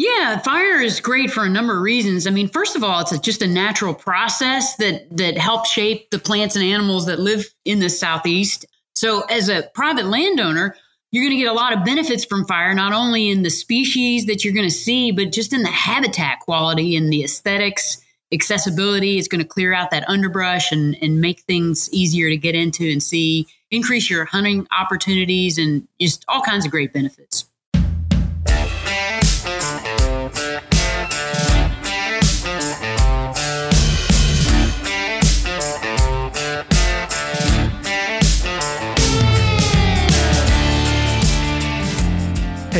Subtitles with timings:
[0.00, 2.26] Yeah, fire is great for a number of reasons.
[2.26, 6.08] I mean, first of all, it's a, just a natural process that that helps shape
[6.08, 8.64] the plants and animals that live in the southeast.
[8.94, 10.74] So, as a private landowner,
[11.12, 14.24] you're going to get a lot of benefits from fire, not only in the species
[14.24, 18.00] that you're going to see, but just in the habitat quality and the aesthetics,
[18.32, 19.18] accessibility.
[19.18, 22.90] It's going to clear out that underbrush and, and make things easier to get into
[22.90, 27.49] and see, increase your hunting opportunities, and just all kinds of great benefits.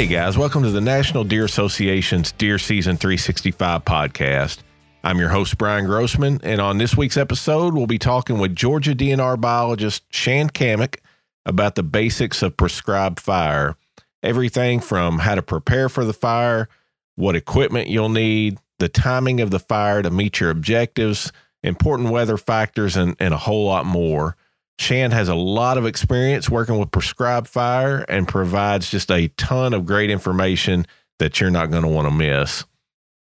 [0.01, 4.61] Hey guys, welcome to the National Deer Association's Deer Season 365 podcast.
[5.05, 8.95] I'm your host, Brian Grossman, and on this week's episode, we'll be talking with Georgia
[8.95, 11.01] DNR biologist Shan Cammack
[11.45, 13.77] about the basics of prescribed fire.
[14.23, 16.71] Everything from how to prepare for the fire,
[17.17, 21.31] what equipment you'll need, the timing of the fire to meet your objectives,
[21.63, 24.35] important weather factors, and, and a whole lot more.
[24.81, 29.75] Shan has a lot of experience working with prescribed fire and provides just a ton
[29.75, 30.87] of great information
[31.19, 32.65] that you're not going to want to miss.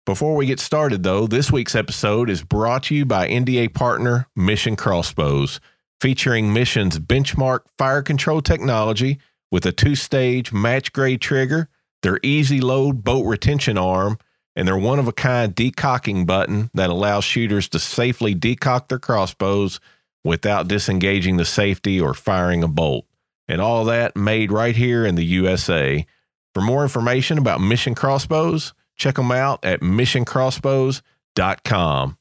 [0.06, 4.28] Before we get started, though, this week's episode is brought to you by NDA partner
[4.36, 5.62] Mission Crossbows,
[6.02, 9.18] featuring Mission's benchmark fire control technology
[9.50, 11.70] with a two stage match grade trigger,
[12.02, 14.18] their easy load bolt retention arm,
[14.58, 19.00] and their one of a kind decocking button that allows shooters to safely decock their
[19.00, 19.80] crossbows
[20.26, 23.06] without disengaging the safety or firing a bolt.
[23.48, 26.04] And all that made right here in the USA.
[26.54, 32.18] For more information about Mission Crossbows, check them out at missioncrossbows.com.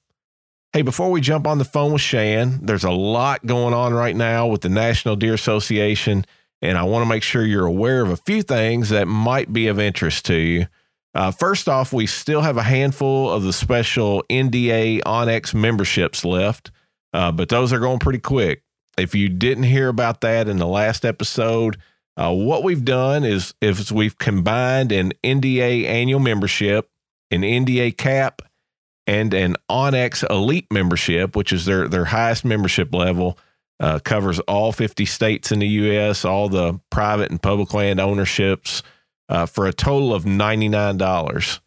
[0.75, 4.14] Hey, before we jump on the phone with Shan, there's a lot going on right
[4.14, 6.27] now with the National Deer Association,
[6.60, 9.69] and I want to make sure you're aware of a few things that might be
[9.69, 10.66] of interest to you.
[11.14, 16.72] Uh, first off, we still have a handful of the special NDA onX memberships left
[17.14, 18.62] uh, but those are going pretty quick.
[18.98, 21.78] If you didn't hear about that in the last episode,
[22.16, 26.91] uh, what we've done is is we've combined an NDA annual membership,
[27.30, 28.42] an NDA cap,
[29.06, 33.38] and an onX Elite membership, which is their their highest membership level.
[33.80, 38.84] Uh, covers all 50 states in the U.S., all the private and public land ownerships,
[39.28, 41.60] uh, for a total of $99.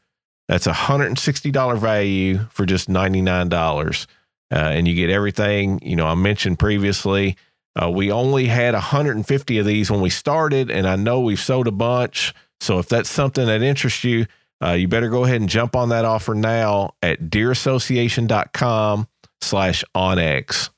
[0.47, 4.07] That's a $160 value for just $99
[4.52, 5.80] uh, and you get everything.
[5.81, 7.38] You know, I mentioned previously,
[7.81, 11.68] uh, we only had 150 of these when we started, and I know we've sold
[11.68, 12.34] a bunch.
[12.59, 14.25] So if that's something that interests you,
[14.63, 19.07] uh, you better go ahead and jump on that offer now at deerassociation.com
[19.41, 20.69] slash onX.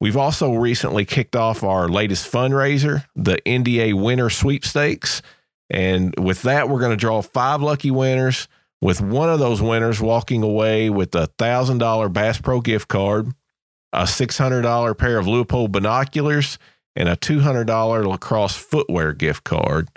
[0.00, 5.22] We've also recently kicked off our latest fundraiser, the NDA Winter Sweepstakes.
[5.70, 8.48] And with that, we're going to draw five lucky winners
[8.82, 13.32] with one of those winners walking away with a $1,000 Bass Pro gift card,
[13.92, 16.58] a $600 pair of Leupold binoculars,
[16.96, 19.88] and a $200 lacrosse footwear gift card.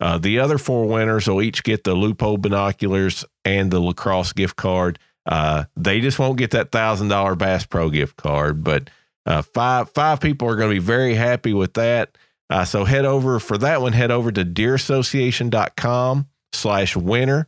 [0.00, 4.56] Uh, the other four winners will each get the Leupold binoculars and the lacrosse gift
[4.56, 4.98] card.
[5.26, 8.88] Uh, they just won't get that $1,000 Bass Pro gift card, but
[9.26, 12.16] uh, five, five people are going to be very happy with that.
[12.48, 17.46] Uh, so head over for that one, head over to deerassociation.com slash winner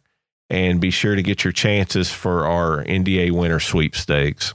[0.52, 4.52] and be sure to get your chances for our NDA winter sweepstakes.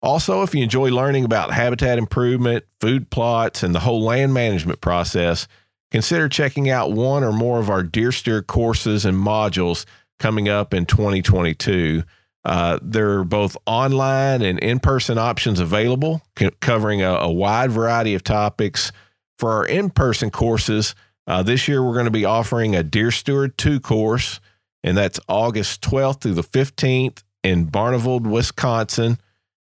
[0.00, 4.80] Also, if you enjoy learning about habitat improvement, food plots, and the whole land management
[4.80, 5.48] process,
[5.90, 9.86] consider checking out one or more of our Deer Steward courses and modules
[10.20, 12.04] coming up in 2022.
[12.44, 16.22] Uh, there are both online and in person options available,
[16.60, 18.92] covering a, a, wide variety of topics.
[19.38, 20.94] For our in person courses,
[21.26, 24.38] uh, this year we're going to be offering a Deer Steward 2 course
[24.84, 29.18] and that's August 12th through the 15th in Barneveld, Wisconsin.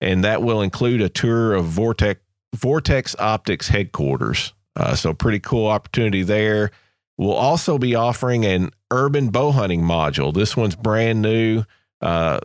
[0.01, 2.19] And that will include a tour of Vortex,
[2.55, 4.53] Vortex Optics headquarters.
[4.75, 6.71] Uh, so, pretty cool opportunity there.
[7.17, 10.33] We'll also be offering an urban bow hunting module.
[10.33, 11.63] This one's brand new,
[12.01, 12.39] uh,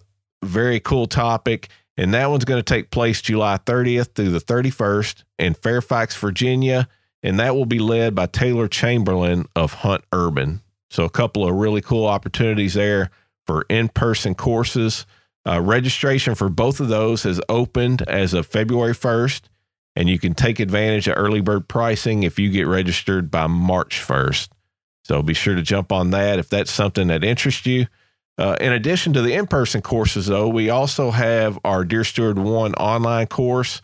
[0.45, 1.69] very cool topic.
[1.97, 6.87] And that one's going to take place July 30th through the 31st in Fairfax, Virginia.
[7.25, 10.61] And that will be led by Taylor Chamberlain of Hunt Urban.
[10.91, 13.11] So, a couple of really cool opportunities there
[13.47, 15.07] for in person courses.
[15.47, 19.43] Uh, registration for both of those has opened as of February 1st,
[19.97, 24.01] and you can take advantage of early bird pricing if you get registered by March
[24.01, 24.49] 1st.
[25.05, 27.87] So, be sure to jump on that if that's something that interests you.
[28.39, 32.39] Uh, in addition to the in person courses, though, we also have our Deer Steward
[32.39, 33.83] 1 online course,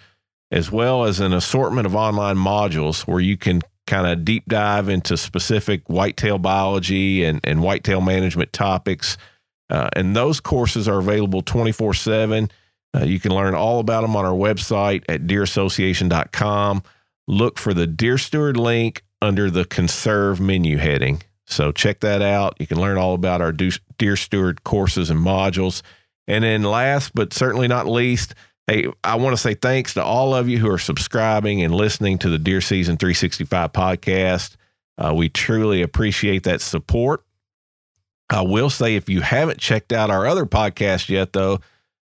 [0.53, 4.89] as well as an assortment of online modules where you can kind of deep dive
[4.89, 9.17] into specific whitetail biology and, and whitetail management topics.
[9.71, 12.51] Uh, and those courses are available 24 7.
[12.95, 16.83] Uh, you can learn all about them on our website at deerassociation.com.
[17.27, 21.23] Look for the Deer Steward link under the Conserve menu heading.
[21.47, 22.57] So check that out.
[22.59, 25.83] You can learn all about our Deer Steward courses and modules.
[26.27, 28.35] And then, last but certainly not least,
[28.67, 32.19] hey, I want to say thanks to all of you who are subscribing and listening
[32.19, 34.57] to the Deer Season 365 podcast.
[34.97, 37.25] Uh, we truly appreciate that support.
[38.31, 41.61] I will say, if you haven't checked out our other podcast yet, though,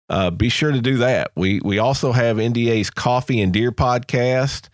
[0.09, 1.31] uh, be sure to do that.
[1.35, 4.69] We we also have NDA's Coffee and Deer podcast,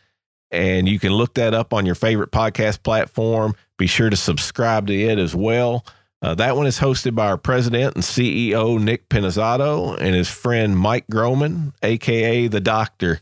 [0.52, 3.56] and you can look that up on your favorite podcast platform.
[3.78, 5.86] Be sure to subscribe to it as well.
[6.24, 10.78] Uh, that one is hosted by our president and CEO, Nick Pinizzotto, and his friend
[10.78, 13.20] Mike Groman, aka the Doctor.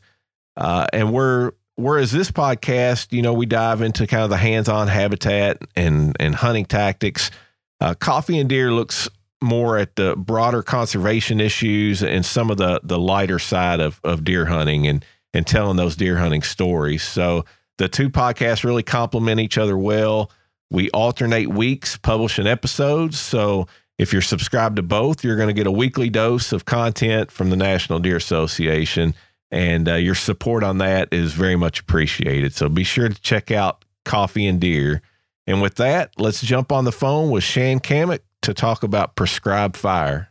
[0.55, 4.87] Uh, and we're whereas this podcast, you know, we dive into kind of the hands-on
[4.87, 7.31] habitat and and hunting tactics.
[7.79, 9.09] Uh, Coffee and Deer looks
[9.41, 14.23] more at the broader conservation issues and some of the the lighter side of of
[14.23, 15.03] deer hunting and
[15.33, 17.01] and telling those deer hunting stories.
[17.01, 17.45] So
[17.79, 20.29] the two podcasts really complement each other well.
[20.71, 23.19] We alternate weeks publishing episodes.
[23.19, 27.29] So if you're subscribed to both, you're going to get a weekly dose of content
[27.29, 29.13] from the National Deer Association.
[29.51, 32.53] And uh, your support on that is very much appreciated.
[32.53, 35.01] So be sure to check out Coffee and Deer.
[35.45, 39.75] And with that, let's jump on the phone with Shan Cammack to talk about prescribed
[39.75, 40.29] fire.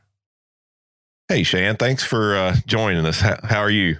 [1.28, 3.20] Hey, Shan, thanks for uh, joining us.
[3.20, 3.98] How, how are you?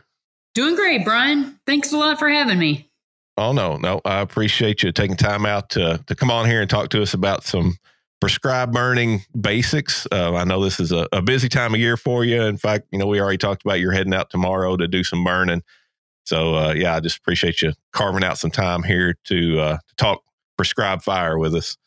[0.55, 1.61] Doing great, Brian.
[1.67, 2.90] Thanks a lot for having me.
[3.41, 6.69] Oh no, no, I appreciate you taking time out to to come on here and
[6.69, 7.79] talk to us about some
[8.21, 10.07] prescribed burning basics.
[10.13, 12.43] Uh, I know this is a, a, busy time of year for you.
[12.43, 15.25] In fact, you know we already talked about you're heading out tomorrow to do some
[15.25, 15.63] burning.
[16.25, 19.95] So uh, yeah, I just appreciate you carving out some time here to uh, to
[19.97, 20.23] talk
[20.59, 21.79] prescribed fire with us.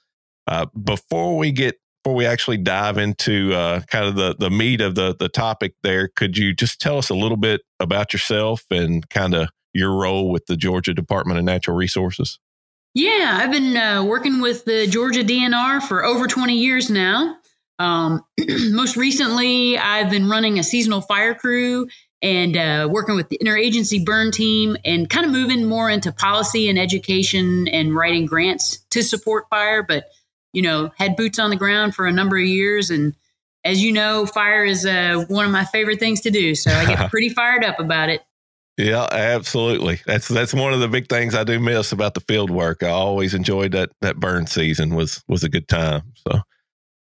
[0.48, 4.82] Uh, before we get before we actually dive into uh, kind of the the meat
[4.82, 8.66] of the the topic, there, could you just tell us a little bit about yourself
[8.72, 12.40] and kind of your role with the Georgia Department of Natural Resources?
[12.94, 17.38] Yeah, I've been uh, working with the Georgia DNR for over 20 years now.
[17.80, 18.24] Um,
[18.72, 21.88] most recently, I've been running a seasonal fire crew
[22.22, 26.70] and uh, working with the interagency burn team and kind of moving more into policy
[26.70, 29.84] and education and writing grants to support fire.
[29.84, 30.06] But,
[30.54, 32.92] you know, had boots on the ground for a number of years.
[32.92, 33.16] And
[33.66, 36.54] as you know, fire is uh, one of my favorite things to do.
[36.54, 38.22] So I get pretty fired up about it.
[38.78, 40.02] Yeah, absolutely.
[40.06, 42.82] That's that's one of the big things I do miss about the field work.
[42.82, 46.14] I always enjoyed that that burn season was was a good time.
[46.28, 46.40] So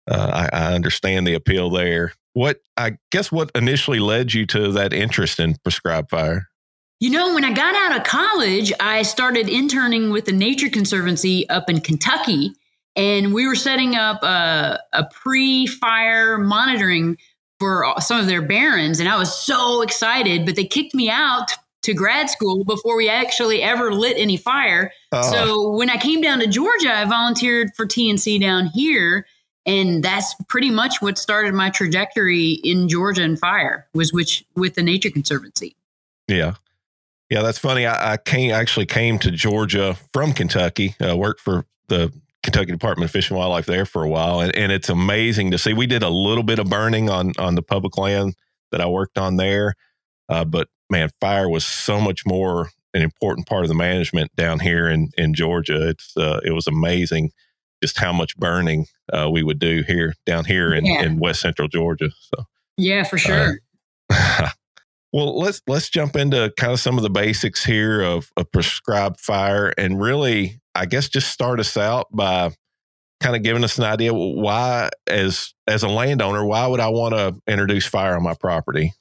[0.09, 2.13] uh, I, I understand the appeal there.
[2.33, 6.49] What I guess what initially led you to that interest in prescribed fire?
[6.99, 11.47] You know, when I got out of college, I started interning with the Nature Conservancy
[11.49, 12.53] up in Kentucky,
[12.95, 17.17] and we were setting up a, a pre-fire monitoring
[17.63, 20.45] for some of their barrens and I was so excited.
[20.45, 21.51] But they kicked me out
[21.83, 24.91] to grad school before we actually ever lit any fire.
[25.13, 29.25] Uh, so when I came down to Georgia, I volunteered for TNC down here,
[29.65, 34.75] and that's pretty much what started my trajectory in Georgia and fire was which with
[34.75, 35.77] the Nature Conservancy.
[36.27, 36.55] Yeah.
[37.29, 37.85] Yeah, that's funny.
[37.85, 40.95] I, I came actually came to Georgia from Kentucky.
[41.01, 42.11] Uh, worked for the
[42.43, 45.57] Kentucky Department of Fish and Wildlife there for a while, and, and it's amazing to
[45.57, 45.73] see.
[45.73, 48.35] We did a little bit of burning on on the public land
[48.71, 49.75] that I worked on there,
[50.29, 54.59] uh, but man, fire was so much more an important part of the management down
[54.59, 55.89] here in in Georgia.
[55.89, 57.31] It's uh, it was amazing
[57.81, 61.03] just how much burning uh, we would do here down here in, yeah.
[61.03, 62.09] in West Central Georgia.
[62.19, 62.45] So
[62.77, 63.59] yeah, for sure.
[64.09, 64.49] Uh,
[65.13, 69.19] well, let's let's jump into kind of some of the basics here of, of prescribed
[69.19, 72.51] fire, and really I guess just start us out by
[73.19, 77.15] kind of giving us an idea why, as as a landowner, why would I want
[77.15, 78.93] to introduce fire on my property?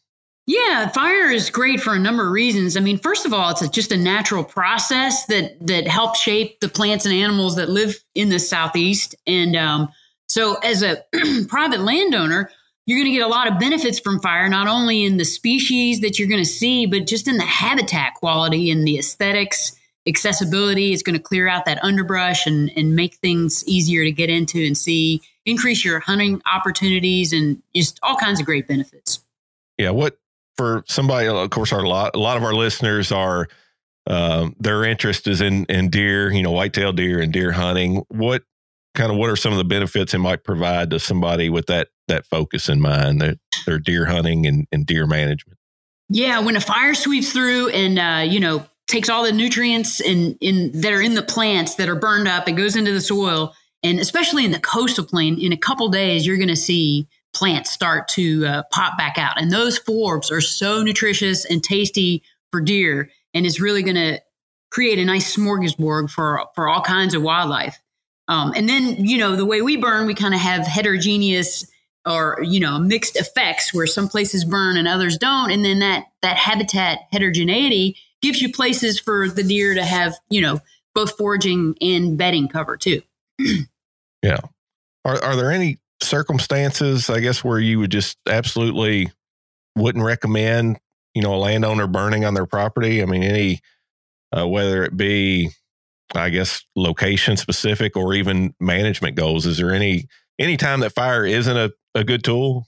[0.46, 2.76] Yeah, fire is great for a number of reasons.
[2.76, 6.60] I mean, first of all, it's a, just a natural process that that helps shape
[6.60, 9.14] the plants and animals that live in the southeast.
[9.26, 9.88] And um,
[10.28, 11.04] so, as a
[11.48, 12.50] private landowner,
[12.86, 16.00] you're going to get a lot of benefits from fire, not only in the species
[16.00, 20.92] that you're going to see, but just in the habitat quality and the aesthetics accessibility
[20.92, 24.64] is going to clear out that underbrush and, and make things easier to get into
[24.64, 29.24] and see, increase your hunting opportunities, and just all kinds of great benefits.
[29.78, 29.90] Yeah.
[29.90, 30.18] What
[30.56, 33.48] for somebody, of course, our, a lot, a lot of our listeners are,
[34.06, 38.02] um, their interest is in, in deer, you know, whitetail deer and deer hunting.
[38.08, 38.42] What
[38.94, 41.88] kind of, what are some of the benefits it might provide to somebody with that,
[42.08, 45.58] that focus in mind, that their deer hunting and, and deer management?
[46.08, 50.36] Yeah, when a fire sweeps through and uh, you know takes all the nutrients in,
[50.40, 52.46] in that are in the plants that are burned up.
[52.46, 56.26] It goes into the soil, and especially in the coastal plain, in a couple days,
[56.26, 59.40] you're going to see plants start to uh, pop back out.
[59.40, 64.20] And those forbs are so nutritious and tasty for deer, and it's really going to
[64.70, 67.80] create a nice smorgasbord for for all kinds of wildlife.
[68.28, 71.66] Um, and then, you know, the way we burn, we kind of have heterogeneous
[72.04, 76.06] or you know mixed effects where some places burn and others don't and then that
[76.20, 80.60] that habitat heterogeneity gives you places for the deer to have you know
[80.94, 83.02] both foraging and bedding cover too.
[84.24, 84.38] Yeah.
[85.04, 89.10] Are, are there any circumstances i guess where you would just absolutely
[89.74, 90.78] wouldn't recommend
[91.12, 93.02] you know a landowner burning on their property?
[93.02, 93.60] I mean any
[94.30, 95.50] uh, whether it be
[96.14, 100.06] i guess location specific or even management goals is there any
[100.38, 102.66] any time that fire isn't a a good tool?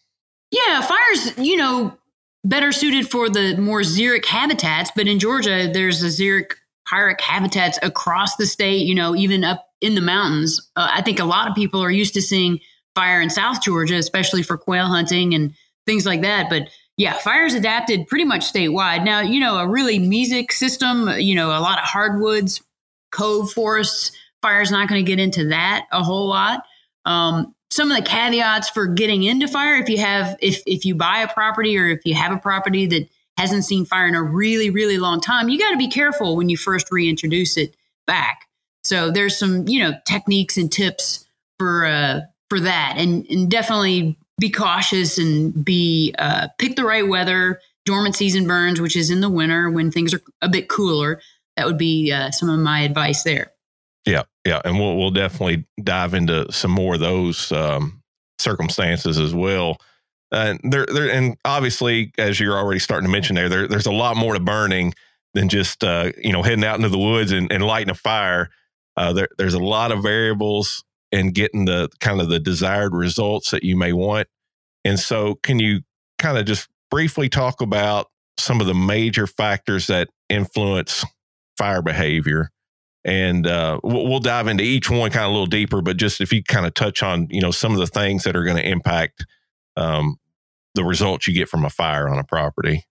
[0.50, 1.96] Yeah, fire's, you know,
[2.44, 6.52] better suited for the more xeric habitats, but in Georgia, there's a xeric
[6.92, 10.60] pyric habitats across the state, you know, even up in the mountains.
[10.76, 12.60] Uh, I think a lot of people are used to seeing
[12.94, 15.54] fire in South Georgia, especially for quail hunting and
[15.86, 16.48] things like that.
[16.50, 19.04] But yeah, fire's adapted pretty much statewide.
[19.04, 22.62] Now, you know, a really mesic system, you know, a lot of hardwoods,
[23.10, 26.62] cove forests, fire's not going to get into that a whole lot.
[27.04, 30.94] Um, some of the caveats for getting into fire if you have if if you
[30.94, 34.22] buy a property or if you have a property that hasn't seen fire in a
[34.22, 37.74] really really long time you got to be careful when you first reintroduce it
[38.06, 38.46] back.
[38.84, 41.24] So there's some you know techniques and tips
[41.58, 42.94] for uh for that.
[42.96, 47.60] And and definitely be cautious and be uh pick the right weather.
[47.84, 51.20] Dormant season burns which is in the winter when things are a bit cooler.
[51.56, 53.53] That would be uh, some of my advice there
[54.06, 58.02] yeah, yeah, and we'll we'll definitely dive into some more of those um,
[58.38, 59.78] circumstances as well.
[60.30, 63.92] And there, there, and obviously, as you're already starting to mention there, there there's a
[63.92, 64.94] lot more to burning
[65.32, 68.50] than just uh, you know heading out into the woods and, and lighting a fire.
[68.96, 73.50] Uh, there, there's a lot of variables in getting the kind of the desired results
[73.50, 74.28] that you may want.
[74.84, 75.80] And so, can you
[76.18, 81.04] kind of just briefly talk about some of the major factors that influence
[81.56, 82.50] fire behavior
[83.04, 85.82] and uh, we'll, dive into each one kind of a little deeper.
[85.82, 88.34] But just if you kind of touch on, you know, some of the things that
[88.34, 89.26] are going to impact
[89.76, 90.16] um,
[90.74, 92.84] the results you get from a fire on a property.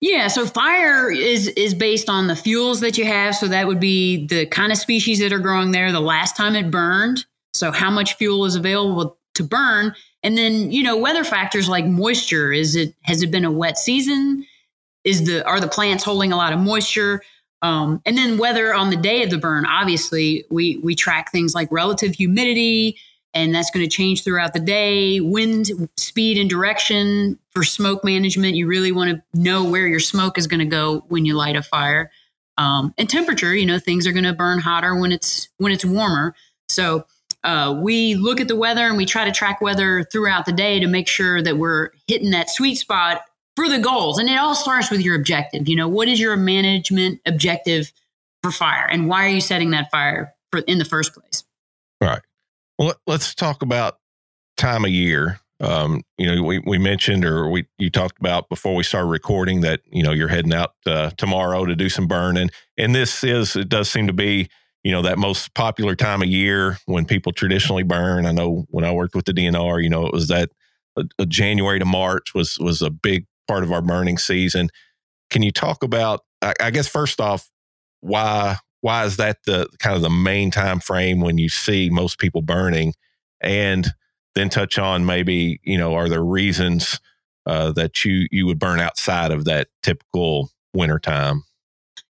[0.00, 3.34] Yeah, so fire is is based on the fuels that you have.
[3.34, 6.54] So that would be the kind of species that are growing there, the last time
[6.54, 7.24] it burned.
[7.54, 11.86] So how much fuel is available to burn, and then you know weather factors like
[11.86, 12.52] moisture.
[12.52, 14.46] Is it has it been a wet season?
[15.04, 17.22] Is the are the plants holding a lot of moisture?
[17.66, 21.52] Um, and then weather on the day of the burn, obviously, we we track things
[21.52, 22.96] like relative humidity,
[23.34, 25.18] and that's going to change throughout the day.
[25.18, 28.54] Wind speed and direction for smoke management.
[28.54, 31.56] You really want to know where your smoke is going to go when you light
[31.56, 32.12] a fire.
[32.56, 35.84] Um, and temperature, you know, things are going to burn hotter when it's when it's
[35.84, 36.36] warmer.
[36.68, 37.04] So
[37.42, 40.78] uh, we look at the weather and we try to track weather throughout the day
[40.78, 43.22] to make sure that we're hitting that sweet spot
[43.56, 44.18] for the goals.
[44.18, 45.68] And it all starts with your objective.
[45.68, 47.90] You know, what is your management objective
[48.42, 51.42] for fire and why are you setting that fire for in the first place?
[52.00, 52.20] All right.
[52.78, 53.98] Well, let's talk about
[54.56, 55.40] time of year.
[55.58, 59.62] Um, you know, we, we mentioned or we you talked about before we started recording
[59.62, 63.56] that you know you're heading out uh, tomorrow to do some burning, and this is
[63.56, 64.50] it does seem to be
[64.84, 68.26] you know that most popular time of year when people traditionally burn.
[68.26, 70.50] I know when I worked with the DNR, you know it was that
[70.98, 74.68] uh, January to March was was a big part of our burning season.
[75.30, 76.20] Can you talk about?
[76.42, 77.50] I, I guess first off,
[78.00, 82.18] why why is that the kind of the main time frame when you see most
[82.18, 82.94] people burning,
[83.40, 83.86] and
[84.34, 87.00] then touch on maybe you know are there reasons
[87.46, 91.44] uh, that you you would burn outside of that typical winter time?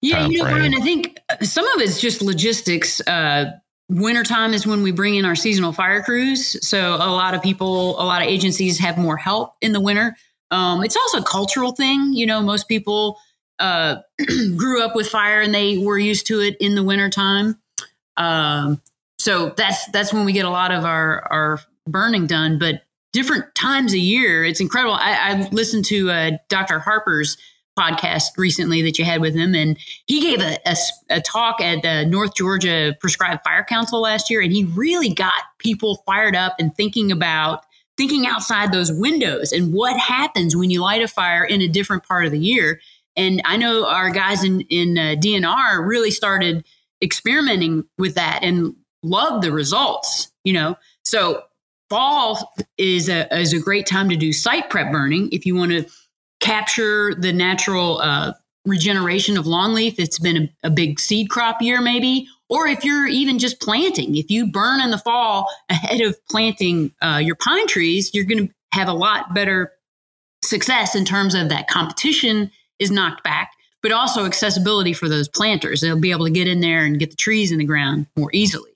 [0.03, 3.01] Yeah, you know, Brian, I think uh, some of it's just logistics.
[3.07, 3.53] Uh,
[3.89, 6.57] wintertime is when we bring in our seasonal fire crews.
[6.67, 10.17] So a lot of people, a lot of agencies have more help in the winter.
[10.51, 12.13] Um, it's also a cultural thing.
[12.13, 13.19] You know, most people
[13.59, 13.97] uh,
[14.57, 17.59] grew up with fire and they were used to it in the wintertime.
[18.17, 18.81] Um,
[19.19, 22.59] so that's that's when we get a lot of our our burning done.
[22.59, 24.95] But different times a year, it's incredible.
[24.95, 26.79] I, I listened to uh, Dr.
[26.79, 27.37] Harper's
[27.79, 30.77] podcast recently that you had with him, and he gave a, a,
[31.11, 35.35] a talk at the North Georgia Prescribed Fire Council last year, and he really got
[35.59, 37.66] people fired up and thinking about
[37.97, 42.05] thinking outside those windows and what happens when you light a fire in a different
[42.05, 42.81] part of the year.
[43.17, 46.65] And I know our guys in in uh, DNR really started
[47.03, 50.31] experimenting with that and loved the results.
[50.45, 51.43] You know, so
[51.89, 55.73] fall is a is a great time to do site prep burning if you want
[55.73, 55.87] to
[56.41, 58.33] capture the natural uh,
[58.67, 63.07] regeneration of longleaf, it's been a, a big seed crop year, maybe, or if you're
[63.07, 67.67] even just planting, if you burn in the fall ahead of planting uh, your pine
[67.67, 69.73] trees, you're going to have a lot better
[70.45, 75.81] success in terms of that competition is knocked back, but also accessibility for those planters.
[75.81, 78.31] They'll be able to get in there and get the trees in the ground more
[78.33, 78.71] easily.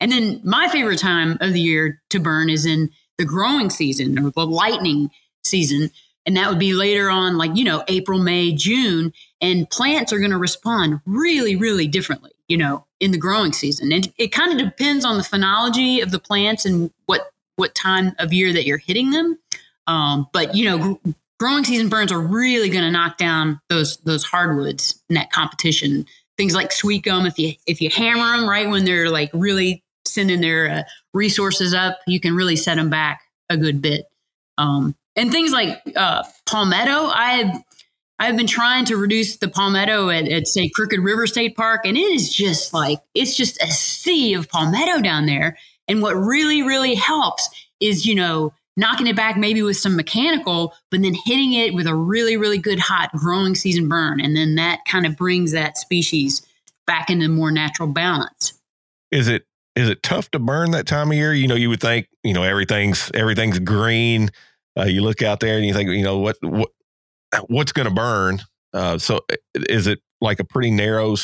[0.00, 4.18] And then my favorite time of the year to burn is in the growing season
[4.18, 5.10] or the lightning
[5.44, 5.90] season.
[6.26, 9.12] And that would be later on, like, you know, April, May, June.
[9.40, 13.92] And plants are going to respond really, really differently, you know, in the growing season.
[13.92, 18.12] And it kind of depends on the phenology of the plants and what what time
[18.18, 19.38] of year that you're hitting them.
[19.88, 23.98] Um, but you know, gr- growing season burns are really going to knock down those
[23.98, 26.06] those hardwoods in that competition.
[26.38, 29.82] Things like sweet gum, if you if you hammer them right when they're like really
[30.06, 30.82] sending their uh,
[31.12, 34.06] resources up, you can really set them back a good bit.
[34.58, 37.62] Um, and things like uh, palmetto, I
[38.22, 41.96] I've been trying to reduce the palmetto at, at, say Crooked River State Park, and
[41.96, 45.58] it is just like it's just a sea of palmetto down there.
[45.88, 47.50] And what really, really helps
[47.80, 51.88] is you know knocking it back maybe with some mechanical, but then hitting it with
[51.88, 55.76] a really, really good hot growing season burn, and then that kind of brings that
[55.76, 56.46] species
[56.86, 58.56] back into more natural balance.
[59.10, 61.34] Is it is it tough to burn that time of year?
[61.34, 64.30] You know, you would think you know everything's everything's green.
[64.78, 66.70] Uh, you look out there and you think you know what what
[67.48, 68.40] what's going to burn.
[68.72, 69.20] Uh, so
[69.54, 71.16] is it like a pretty narrow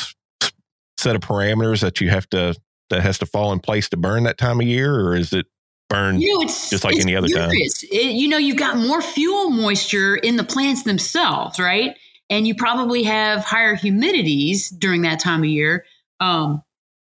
[0.99, 2.55] set of parameters that you have to
[2.91, 5.47] that has to fall in place to burn that time of year, or is it
[5.88, 7.50] burn you know, it's, just like it's any other time?
[7.53, 11.97] It, you know, you've got more fuel moisture in the plants themselves, right?
[12.31, 15.85] And you probably have higher humidities during that time of year.
[16.21, 16.62] Um,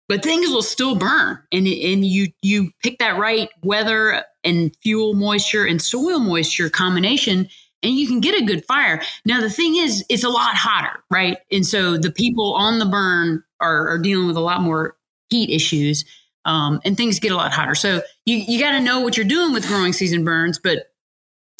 [0.09, 5.13] but things will still burn, and and you you pick that right weather and fuel
[5.13, 7.47] moisture and soil moisture combination,
[7.83, 9.01] and you can get a good fire.
[9.25, 11.37] Now, the thing is, it's a lot hotter, right?
[11.51, 14.95] And so the people on the burn are, are dealing with a lot more
[15.29, 16.05] heat issues,
[16.45, 17.75] um, and things get a lot hotter.
[17.75, 20.91] So you, you got to know what you're doing with growing season burns, but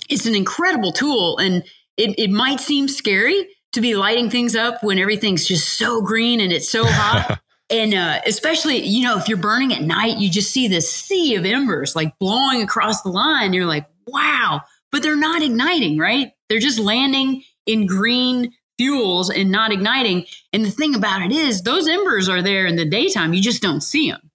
[0.09, 1.37] it's an incredible tool.
[1.37, 1.63] And
[1.97, 6.39] it, it might seem scary to be lighting things up when everything's just so green
[6.39, 7.39] and it's so hot.
[7.69, 11.35] and uh, especially, you know, if you're burning at night, you just see this sea
[11.35, 13.53] of embers like blowing across the line.
[13.53, 14.61] You're like, wow
[14.93, 16.31] but they're not igniting, right?
[16.47, 20.25] They're just landing in green fuels and not igniting.
[20.53, 23.33] And the thing about it is, those embers are there in the daytime.
[23.33, 24.29] You just don't see them.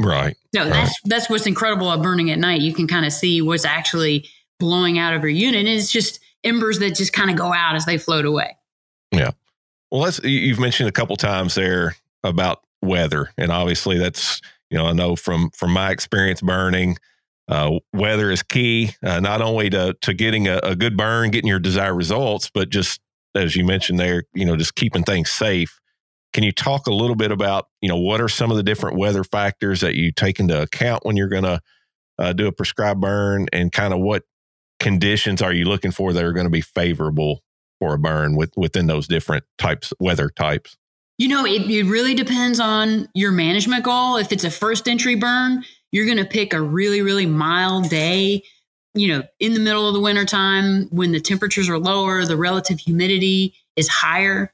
[0.00, 0.36] Right.
[0.52, 0.70] So right.
[0.70, 2.60] that's that's what's incredible about burning at night.
[2.60, 6.18] You can kind of see what's actually blowing out of your unit, and it's just
[6.42, 8.56] embers that just kind of go out as they float away.
[9.12, 9.30] Yeah.
[9.92, 10.20] Well, let's.
[10.24, 11.94] You've mentioned a couple times there
[12.24, 16.96] about weather, and obviously that's you know I know from from my experience burning
[17.50, 21.48] uh, weather is key, uh, not only to to getting a, a, good burn, getting
[21.48, 23.00] your desired results, but just
[23.34, 25.80] as you mentioned there, you know, just keeping things safe.
[26.32, 28.96] Can you talk a little bit about, you know, what are some of the different
[28.96, 31.60] weather factors that you take into account when you're going to
[32.20, 34.22] uh, do a prescribed burn, and kind of what
[34.78, 37.42] conditions are you looking for that are going to be favorable
[37.80, 40.76] for a burn with, within those different types weather types?
[41.18, 44.16] You know, it, it really depends on your management goal.
[44.16, 48.42] If it's a first entry burn, you're going to pick a really, really mild day,
[48.94, 52.78] you know, in the middle of the wintertime when the temperatures are lower, the relative
[52.78, 54.52] humidity is higher,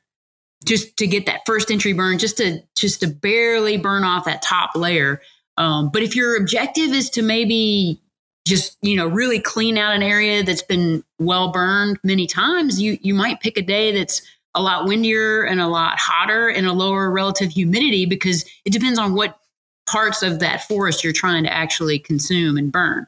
[0.64, 4.42] just to get that first entry burn, just to just to barely burn off that
[4.42, 5.20] top layer.
[5.56, 8.00] Um, but if your objective is to maybe
[8.46, 12.98] just you know really clean out an area that's been well burned many times, you
[13.00, 14.22] you might pick a day that's
[14.54, 18.98] a lot windier and a lot hotter and a lower relative humidity because it depends
[18.98, 19.38] on what
[19.86, 23.06] parts of that forest you're trying to actually consume and burn.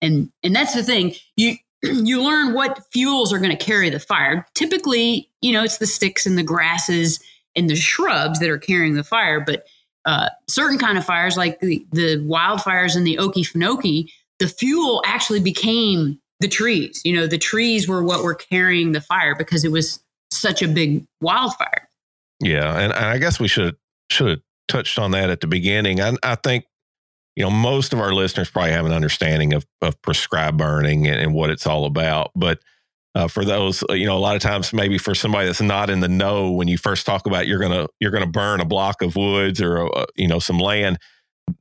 [0.00, 1.14] And and that's the thing.
[1.36, 4.46] You you learn what fuels are going to carry the fire.
[4.54, 7.20] Typically, you know, it's the sticks and the grasses
[7.56, 9.64] and the shrubs that are carrying the fire, but
[10.04, 15.40] uh, certain kind of fires like the, the wildfires in the Okefenokee, the fuel actually
[15.40, 17.00] became the trees.
[17.04, 20.00] You know, the trees were what were carrying the fire because it was
[20.30, 21.88] such a big wildfire.
[22.40, 23.76] Yeah, and I guess we should
[24.10, 24.42] should
[24.74, 26.00] touched on that at the beginning.
[26.00, 26.64] I, I think
[27.36, 31.20] you know most of our listeners probably have an understanding of of prescribed burning and,
[31.20, 32.58] and what it's all about, but
[33.14, 35.88] uh, for those, uh, you know, a lot of times maybe for somebody that's not
[35.88, 39.02] in the know, when you first talk about you're gonna you're gonna burn a block
[39.02, 40.98] of woods or uh, you know some land,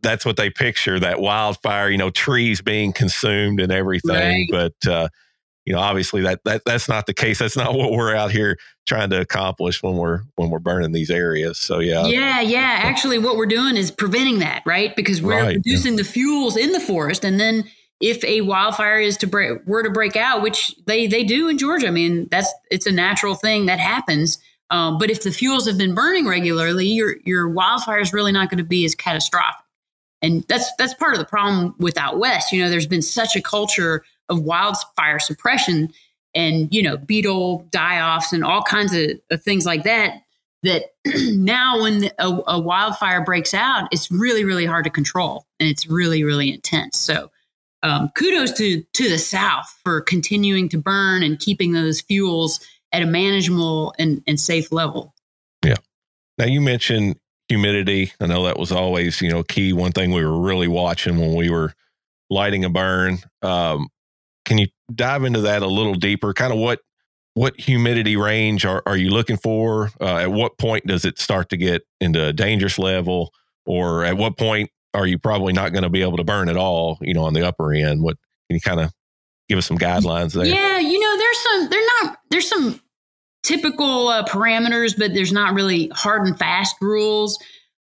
[0.01, 4.47] that's what they picture that wildfire, you know, trees being consumed and everything.
[4.51, 4.71] Right.
[4.81, 5.07] But uh,
[5.65, 7.39] you know, obviously that that that's not the case.
[7.39, 11.09] That's not what we're out here trying to accomplish when we're when we're burning these
[11.09, 11.57] areas.
[11.57, 12.79] So yeah, yeah, yeah.
[12.83, 14.95] Actually, what we're doing is preventing that, right?
[14.95, 15.55] Because we're right.
[15.55, 17.63] reducing the fuels in the forest, and then
[18.01, 21.57] if a wildfire is to break were to break out, which they they do in
[21.57, 24.39] Georgia, I mean that's it's a natural thing that happens.
[24.69, 28.49] Um, but if the fuels have been burning regularly, your your wildfire is really not
[28.49, 29.63] going to be as catastrophic.
[30.21, 32.51] And that's that's part of the problem with out west.
[32.51, 35.91] You know, there's been such a culture of wildfire suppression
[36.35, 40.21] and you know beetle die-offs and all kinds of, of things like that.
[40.63, 45.69] That now, when a, a wildfire breaks out, it's really really hard to control and
[45.69, 46.97] it's really really intense.
[46.97, 47.31] So
[47.83, 52.59] um, kudos to to the South for continuing to burn and keeping those fuels
[52.91, 55.13] at a manageable and, and safe level.
[55.65, 55.75] Yeah.
[56.37, 57.19] Now you mentioned
[57.49, 58.13] humidity.
[58.21, 59.73] I know that was always, you know, key.
[59.73, 61.73] One thing we were really watching when we were
[62.29, 63.19] lighting a burn.
[63.41, 63.89] Um,
[64.45, 66.33] can you dive into that a little deeper?
[66.33, 66.79] Kind of what
[67.35, 69.89] what humidity range are, are you looking for?
[69.99, 73.31] Uh, at what point does it start to get into a dangerous level?
[73.65, 76.57] Or at what point are you probably not going to be able to burn at
[76.57, 78.03] all, you know, on the upper end?
[78.03, 78.91] What can you kind of
[79.49, 80.45] give us some guidelines there?
[80.45, 82.79] Yeah, you know, there's some, they're not, there's some
[83.41, 87.39] typical uh, parameters, but there's not really hard and fast rules.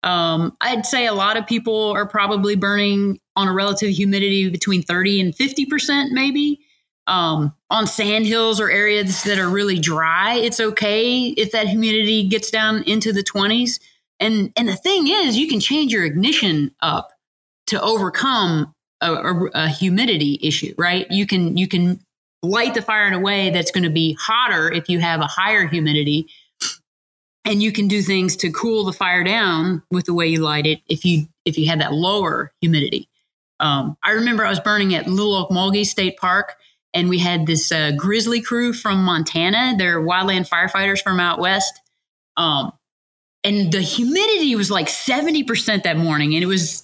[0.03, 4.81] Um, I'd say a lot of people are probably burning on a relative humidity between
[4.81, 6.59] 30 and 50%, maybe.
[7.05, 12.27] Um, on sand hills or areas that are really dry, it's okay if that humidity
[12.27, 13.79] gets down into the 20s.
[14.19, 17.11] And and the thing is, you can change your ignition up
[17.67, 21.09] to overcome a, a, a humidity issue, right?
[21.09, 22.01] You can you can
[22.43, 25.27] light the fire in a way that's going to be hotter if you have a
[25.27, 26.27] higher humidity
[27.45, 30.65] and you can do things to cool the fire down with the way you light
[30.65, 33.07] it if you if you have that lower humidity
[33.59, 36.55] um, i remember i was burning at little Ocmulgee state park
[36.93, 41.79] and we had this uh, grizzly crew from montana they're wildland firefighters from out west
[42.37, 42.71] um,
[43.43, 46.83] and the humidity was like 70% that morning and it was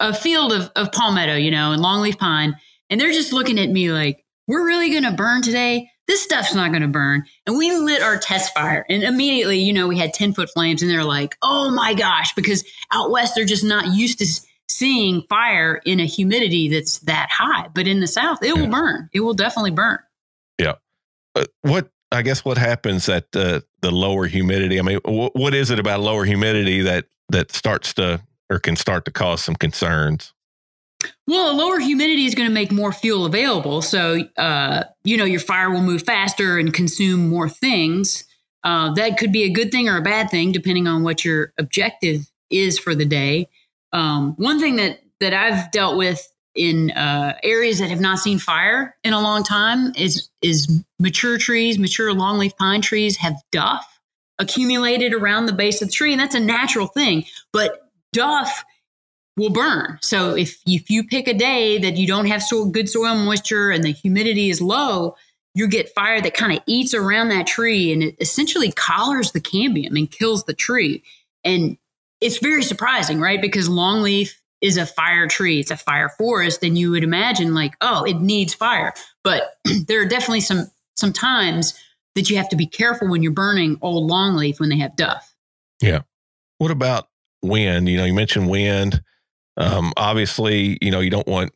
[0.00, 2.56] a field of, of palmetto you know and longleaf pine
[2.90, 5.90] and they're just looking at me like we're really going to burn today.
[6.08, 7.24] This stuff's not going to burn.
[7.46, 8.84] And we lit our test fire.
[8.88, 12.32] And immediately, you know, we had 10 foot flames and they're like, oh my gosh,
[12.34, 14.26] because out west, they're just not used to
[14.68, 17.68] seeing fire in a humidity that's that high.
[17.74, 18.62] But in the South, it yeah.
[18.62, 19.08] will burn.
[19.12, 19.98] It will definitely burn.
[20.58, 20.74] Yeah.
[21.34, 24.78] Uh, what, I guess what happens at uh, the lower humidity?
[24.78, 28.76] I mean, wh- what is it about lower humidity that, that starts to, or can
[28.76, 30.32] start to cause some concerns?
[31.26, 33.82] Well, a lower humidity is going to make more fuel available.
[33.82, 38.24] So, uh, you know, your fire will move faster and consume more things.
[38.64, 41.52] Uh, that could be a good thing or a bad thing, depending on what your
[41.56, 43.48] objective is for the day.
[43.92, 48.38] Um, one thing that, that I've dealt with in uh, areas that have not seen
[48.38, 53.98] fire in a long time is, is mature trees, mature longleaf pine trees have duff
[54.38, 56.12] accumulated around the base of the tree.
[56.12, 57.24] And that's a natural thing.
[57.52, 58.64] But duff
[59.36, 59.98] will burn.
[60.02, 63.84] So if if you pick a day that you don't have good soil moisture and
[63.84, 65.16] the humidity is low,
[65.54, 69.40] you get fire that kind of eats around that tree and it essentially collars the
[69.40, 71.02] cambium and kills the tree.
[71.44, 71.78] And
[72.20, 73.40] it's very surprising, right?
[73.40, 77.74] Because longleaf is a fire tree, it's a fire forest, and you would imagine like,
[77.80, 78.92] oh, it needs fire.
[79.22, 79.44] But
[79.86, 81.78] there are definitely some some times
[82.14, 85.34] that you have to be careful when you're burning old longleaf when they have duff.
[85.80, 86.00] Yeah.
[86.58, 87.08] What about
[87.42, 87.88] wind?
[87.88, 89.00] You know, you mentioned wind.
[89.56, 91.52] Um, obviously, you know, you don't want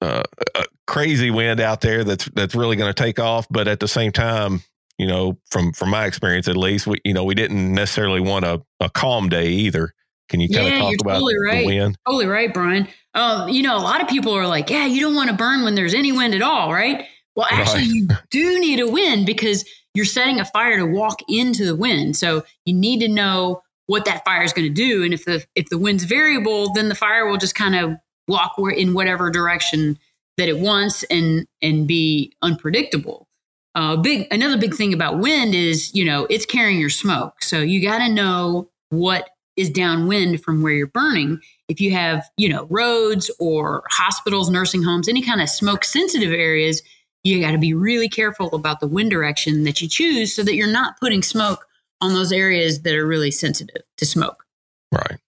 [0.00, 0.22] uh,
[0.54, 3.88] a crazy wind out there that's that's really going to take off, but at the
[3.88, 4.62] same time,
[4.98, 8.44] you know, from from my experience at least, we you know we didn't necessarily want
[8.44, 9.94] a, a calm day either.
[10.28, 11.60] Can you kind yeah, of talk about totally right.
[11.60, 11.98] the wind?
[12.06, 12.88] Totally right, Brian.
[13.14, 15.62] Uh, you know, a lot of people are like, yeah, you don't want to burn
[15.62, 17.06] when there's any wind at all, right?
[17.34, 17.90] Well, actually, right.
[17.90, 19.64] you do need a wind because
[19.94, 22.16] you're setting a fire to walk into the wind.
[22.16, 25.02] So you need to know what that fire is going to do.
[25.02, 27.96] And if the if the wind's variable, then the fire will just kind of
[28.28, 29.98] walk in whatever direction
[30.36, 33.26] that it wants and and be unpredictable.
[33.74, 37.60] Uh, big another big thing about wind is you know it's carrying your smoke, so
[37.60, 41.40] you got to know what is downwind from where you're burning.
[41.68, 46.32] If you have you know roads or hospitals, nursing homes, any kind of smoke sensitive
[46.32, 46.80] areas,
[47.24, 50.54] you got to be really careful about the wind direction that you choose so that
[50.54, 51.66] you're not putting smoke
[52.00, 54.44] on those areas that are really sensitive to smoke.
[54.92, 55.18] Right.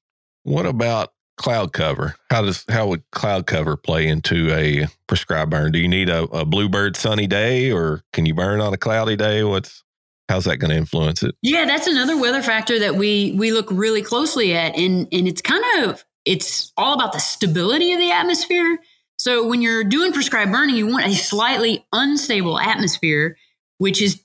[0.44, 2.14] What about cloud cover?
[2.30, 5.72] How does how would cloud cover play into a prescribed burn?
[5.72, 9.16] Do you need a, a bluebird sunny day or can you burn on a cloudy
[9.16, 9.42] day?
[9.42, 9.82] What's
[10.30, 11.34] how's that going to influence it?
[11.42, 15.42] Yeah, that's another weather factor that we we look really closely at and and it's
[15.42, 18.78] kind of it's all about the stability of the atmosphere.
[19.18, 23.36] So when you're doing prescribed burning, you want a slightly unstable atmosphere,
[23.78, 24.22] which is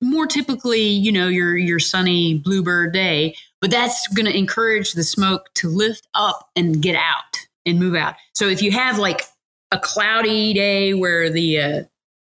[0.00, 5.04] more typically, you know, your your sunny bluebird day, but that's going to encourage the
[5.04, 8.14] smoke to lift up and get out and move out.
[8.34, 9.22] So if you have like
[9.70, 11.82] a cloudy day where the uh,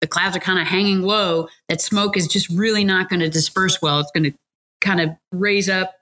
[0.01, 3.29] the clouds are kind of hanging low, that smoke is just really not going to
[3.29, 3.99] disperse well.
[3.99, 4.37] It's going to
[4.81, 5.93] kind of raise up,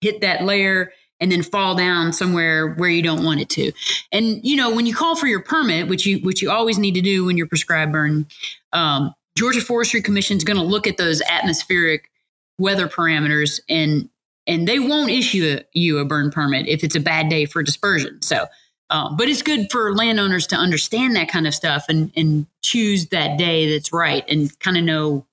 [0.00, 3.72] hit that layer, and then fall down somewhere where you don't want it to.
[4.12, 6.94] And you know, when you call for your permit, which you which you always need
[6.94, 8.26] to do when you're prescribed burn,
[8.72, 12.10] um, Georgia Forestry Commission is going to look at those atmospheric
[12.58, 14.08] weather parameters and
[14.46, 17.62] and they won't issue a, you a burn permit if it's a bad day for
[17.62, 18.20] dispersion.
[18.20, 18.46] So,
[18.94, 23.08] um, but it's good for landowners to understand that kind of stuff and and choose
[23.08, 25.26] that day that's right and kind of know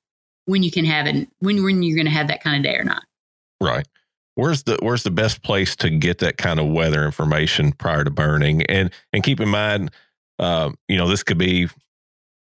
[0.45, 2.75] when you can have it, when when you're going to have that kind of day
[2.75, 3.03] or not.
[3.61, 3.87] Right.
[4.33, 8.09] Where's the where's the best place to get that kind of weather information prior to
[8.09, 8.63] burning?
[8.63, 9.91] And and keep in mind,
[10.39, 11.69] uh, you know, this could be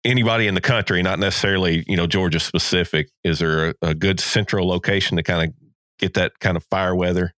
[0.04, 3.10] anybody in the country, not necessarily you know Georgia specific.
[3.24, 5.56] Is there a, a good central location to kind of
[5.98, 7.34] get that kind of fire weather?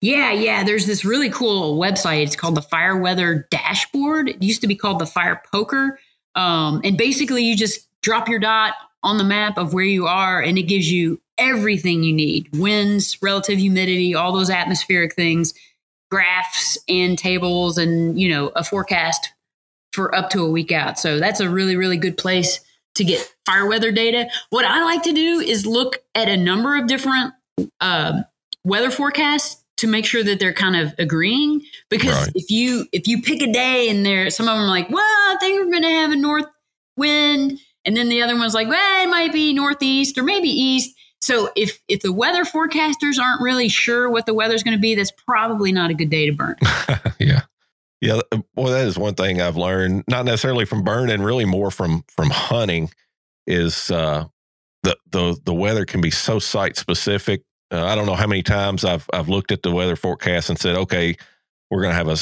[0.00, 0.64] Yeah, yeah.
[0.64, 2.24] There's this really cool website.
[2.24, 4.28] It's called the Fire Weather Dashboard.
[4.28, 5.98] It used to be called the Fire Poker.
[6.34, 10.40] Um, and basically, you just drop your dot on the map of where you are,
[10.42, 15.54] and it gives you everything you need winds, relative humidity, all those atmospheric things,
[16.10, 19.32] graphs and tables, and, you know, a forecast
[19.92, 20.98] for up to a week out.
[20.98, 22.60] So that's a really, really good place
[22.96, 24.28] to get fire weather data.
[24.50, 27.34] What I like to do is look at a number of different
[27.80, 28.22] uh,
[28.64, 31.62] weather forecasts to make sure that they're kind of agreeing.
[31.88, 32.32] Because right.
[32.34, 35.00] if you if you pick a day and there, some of them are like, well,
[35.00, 36.46] I think we're going to have a north
[36.96, 40.94] wind, and then the other one's like, well, it might be northeast or maybe east.
[41.20, 44.94] So if if the weather forecasters aren't really sure what the weather's going to be,
[44.94, 46.56] that's probably not a good day to burn.
[47.18, 47.42] yeah.
[48.02, 48.20] Yeah,
[48.54, 52.28] well, that is one thing I've learned, not necessarily from burning, really more from from
[52.28, 52.90] hunting,
[53.46, 54.26] is uh,
[54.82, 57.42] the the the weather can be so site specific.
[57.70, 60.58] Uh, I don't know how many times I've I've looked at the weather forecast and
[60.58, 61.16] said, okay,
[61.70, 62.16] we're going to have a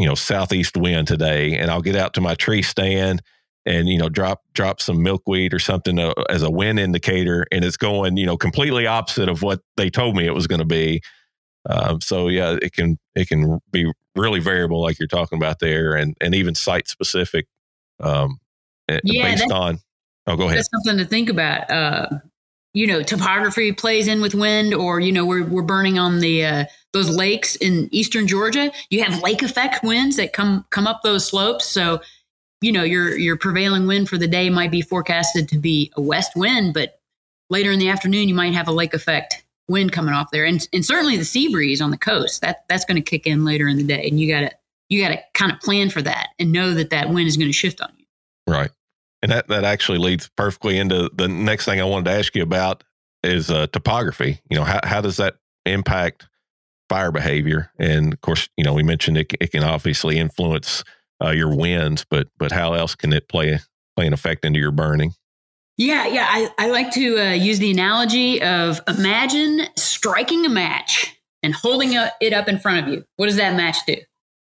[0.00, 3.22] you know southeast wind today, and I'll get out to my tree stand
[3.66, 7.64] and you know drop drop some milkweed or something uh, as a wind indicator, and
[7.64, 10.64] it's going you know completely opposite of what they told me it was going to
[10.64, 11.00] be.
[11.68, 15.94] Um, so yeah, it can it can be really variable, like you're talking about there,
[15.94, 17.46] and and even site specific,
[18.00, 18.38] um,
[18.88, 19.80] yeah, based on
[20.26, 20.58] Oh, go ahead.
[20.58, 21.70] That's something to think about.
[21.70, 22.08] Uh,
[22.74, 26.44] you know, topography plays in with wind, or you know, we're we're burning on the
[26.44, 28.72] uh, those lakes in eastern Georgia.
[28.90, 32.00] You have lake effect winds that come come up those slopes, so
[32.60, 36.02] you know your your prevailing wind for the day might be forecasted to be a
[36.02, 37.00] west wind, but
[37.48, 40.68] later in the afternoon you might have a lake effect wind coming off there, and
[40.72, 43.68] and certainly the sea breeze on the coast that that's going to kick in later
[43.68, 44.50] in the day, and you got to
[44.88, 47.48] you got to kind of plan for that and know that that wind is going
[47.48, 48.04] to shift on you.
[48.48, 48.70] Right.
[49.24, 52.42] And that, that actually leads perfectly into the next thing I wanted to ask you
[52.42, 52.84] about
[53.22, 54.42] is uh, topography.
[54.50, 56.28] You know, how, how does that impact
[56.90, 57.70] fire behavior?
[57.78, 60.84] And of course, you know, we mentioned it, it can obviously influence
[61.24, 63.58] uh, your winds, but but how else can it play
[63.96, 65.14] play an effect into your burning?
[65.78, 66.26] Yeah, yeah.
[66.28, 71.92] I, I like to uh, use the analogy of imagine striking a match and holding
[72.20, 73.04] it up in front of you.
[73.16, 73.96] What does that match do?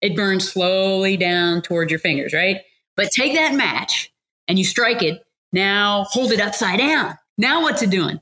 [0.02, 2.62] It burns slowly down towards your fingers, right?
[2.96, 4.10] But take that match
[4.48, 5.22] and you strike it.
[5.52, 7.16] Now hold it upside down.
[7.38, 8.20] Now what's it doing?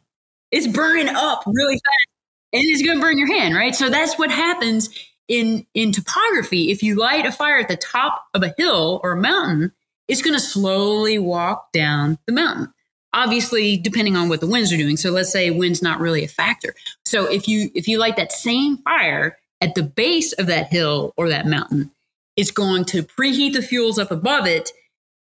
[0.51, 2.09] It's burning up really fast
[2.53, 3.75] and it's going to burn your hand, right?
[3.75, 4.89] So that's what happens
[5.29, 6.71] in in topography.
[6.71, 9.73] If you light a fire at the top of a hill or a mountain,
[10.09, 12.73] it's going to slowly walk down the mountain.
[13.13, 14.97] Obviously, depending on what the winds are doing.
[14.97, 16.75] So let's say wind's not really a factor.
[17.05, 21.13] So if you if you light that same fire at the base of that hill
[21.17, 21.91] or that mountain,
[22.37, 24.71] it's going to preheat the fuels up above it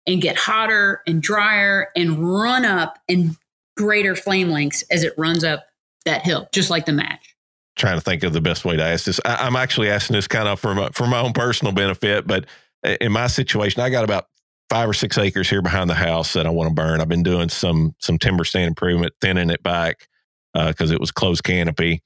[0.06, 3.36] and get hotter and drier and run up in
[3.78, 5.66] greater flame lengths as it runs up
[6.06, 7.36] that hill, just like the match.
[7.76, 9.20] Trying to think of the best way to ask this.
[9.26, 12.46] I, am actually asking this kind of for my, for my own personal benefit, but
[12.84, 14.28] in my situation, I got about
[14.70, 17.02] five or six acres here behind the house that I want to burn.
[17.02, 20.08] I've been doing some some timber stand improvement, thinning it back
[20.54, 22.02] because uh, it was closed canopy,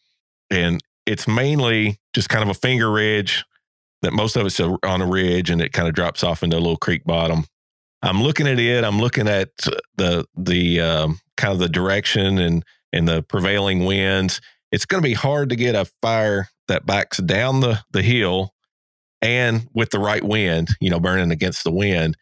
[0.50, 3.46] and it's mainly just kind of a finger ridge
[4.02, 6.60] that most of it's on a ridge and it kind of drops off into a
[6.60, 7.46] little creek bottom.
[8.02, 8.84] I'm looking at it.
[8.84, 9.50] I'm looking at
[9.98, 14.42] the the um, kind of the direction and and the prevailing winds.
[14.72, 18.54] It's going to be hard to get a fire that backs down the the hill
[19.22, 20.70] and with the right wind.
[20.80, 22.18] You know, burning against the wind.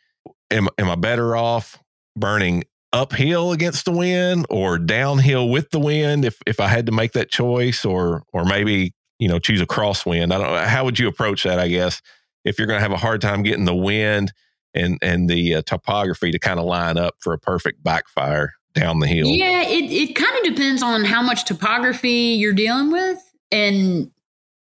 [0.52, 1.82] Am am I better off
[2.16, 6.94] burning uphill against the wind or downhill with the wind if if I had to
[6.94, 10.34] make that choice or or maybe you know choose a crosswind?
[10.34, 10.70] I don't.
[10.70, 11.60] How would you approach that?
[11.60, 12.02] I guess
[12.46, 14.32] if you're going to have a hard time getting the wind
[14.76, 19.00] and and the uh, topography to kind of line up for a perfect backfire down
[19.00, 19.28] the hill.
[19.28, 23.18] Yeah, it it kind of depends on how much topography you're dealing with
[23.52, 24.12] and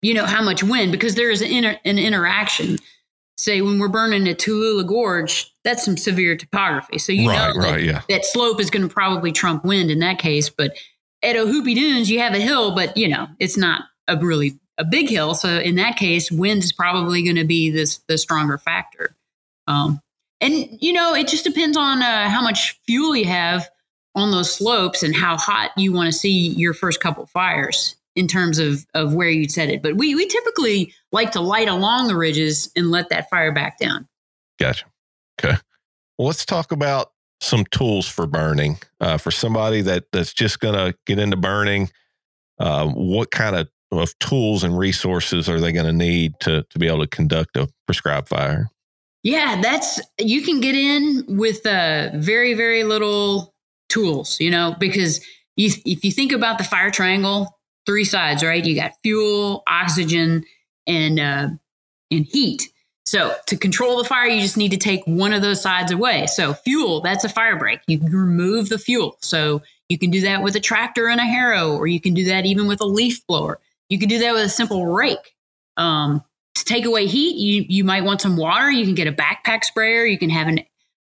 [0.02, 2.78] you know how much wind because there is an, inter, an interaction.
[3.38, 6.98] Say when we're burning at Tallulah Gorge, that's some severe topography.
[6.98, 8.02] So you right, know that, yeah.
[8.08, 10.48] that slope is going to probably trump wind in that case.
[10.48, 10.74] But
[11.22, 14.84] at Ohoopee Dunes, you have a hill, but you know, it's not a really a
[14.84, 15.34] big hill.
[15.34, 19.16] So in that case, wind is probably going to be this the stronger factor.
[19.66, 20.00] Um,
[20.40, 23.68] and you know, it just depends on uh, how much fuel you have
[24.14, 28.26] on those slopes and how hot you want to see your first couple fires in
[28.26, 29.82] terms of of where you'd set it.
[29.82, 33.78] But we we typically like to light along the ridges and let that fire back
[33.78, 34.08] down.
[34.58, 34.86] Gotcha.
[35.38, 35.56] Okay.
[36.18, 40.74] Well, let's talk about some tools for burning uh, for somebody that that's just going
[40.74, 41.90] to get into burning.
[42.58, 46.78] Uh, what kind of, of tools and resources are they going to need to to
[46.78, 48.70] be able to conduct a prescribed fire?
[49.26, 53.56] Yeah, that's you can get in with uh, very very little
[53.88, 55.20] tools, you know, because
[55.56, 58.64] you, if you think about the fire triangle, three sides, right?
[58.64, 60.44] You got fuel, oxygen,
[60.86, 61.48] and uh,
[62.12, 62.68] and heat.
[63.04, 66.28] So to control the fire, you just need to take one of those sides away.
[66.28, 67.80] So fuel, that's a fire break.
[67.88, 69.16] You remove the fuel.
[69.22, 72.26] So you can do that with a tractor and a harrow, or you can do
[72.26, 73.58] that even with a leaf blower.
[73.88, 75.34] You can do that with a simple rake.
[75.76, 76.22] Um,
[76.56, 78.70] to take away heat, you you might want some water.
[78.70, 80.04] You can get a backpack sprayer.
[80.04, 80.60] You can have an,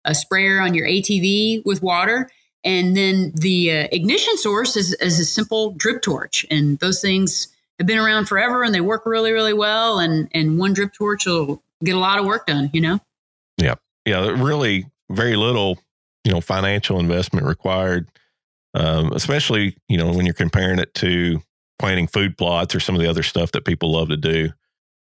[0.06, 2.30] a sprayer on your ATV with water.
[2.64, 6.46] And then the uh, ignition source is, is a simple drip torch.
[6.50, 7.48] And those things
[7.80, 10.00] have been around forever and they work really, really well.
[10.00, 13.00] And, and one drip torch will get a lot of work done, you know?
[13.58, 13.76] Yeah.
[14.06, 14.42] Yeah.
[14.42, 15.78] Really very little,
[16.24, 18.10] you know, financial investment required,
[18.74, 21.42] um, especially, you know, when you're comparing it to
[21.80, 24.50] planting food plots or some of the other stuff that people love to do.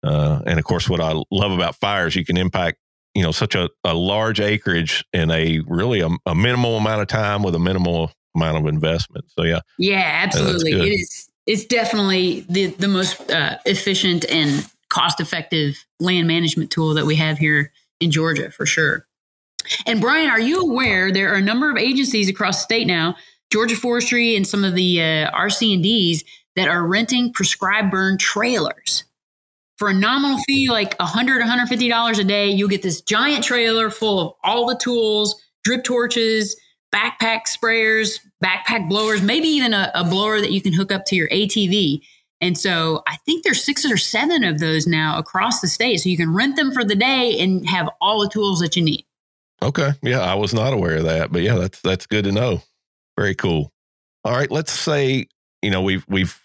[0.02, 2.78] Uh, and of course, what I love about fires, you can impact,
[3.14, 7.08] you know, such a, a large acreage in a really a, a minimal amount of
[7.08, 9.26] time with a minimal amount of investment.
[9.30, 9.60] So yeah.
[9.78, 10.72] Yeah, absolutely.
[10.72, 11.28] It is.
[11.46, 17.16] It's definitely the, the most uh, efficient and cost effective land management tool that we
[17.16, 19.06] have here in Georgia for sure.
[19.86, 23.16] And Brian, are you aware there are a number of agencies across the state now,
[23.50, 26.24] Georgia Forestry and some of the uh, RC&Ds
[26.56, 29.04] that are renting prescribed burn trailers
[29.78, 34.20] for a nominal fee like $100 $150 a day you'll get this giant trailer full
[34.20, 36.56] of all the tools drip torches
[36.94, 41.16] backpack sprayers backpack blowers maybe even a, a blower that you can hook up to
[41.16, 42.00] your atv
[42.42, 45.98] and so I think there's six or seven of those now across the state.
[45.98, 48.82] So you can rent them for the day and have all the tools that you
[48.82, 49.06] need.
[49.62, 49.92] Okay.
[50.02, 52.60] Yeah, I was not aware of that, but yeah, that's that's good to know.
[53.16, 53.72] Very cool.
[54.24, 55.28] All right, let's say,
[55.62, 56.38] you know, we've we've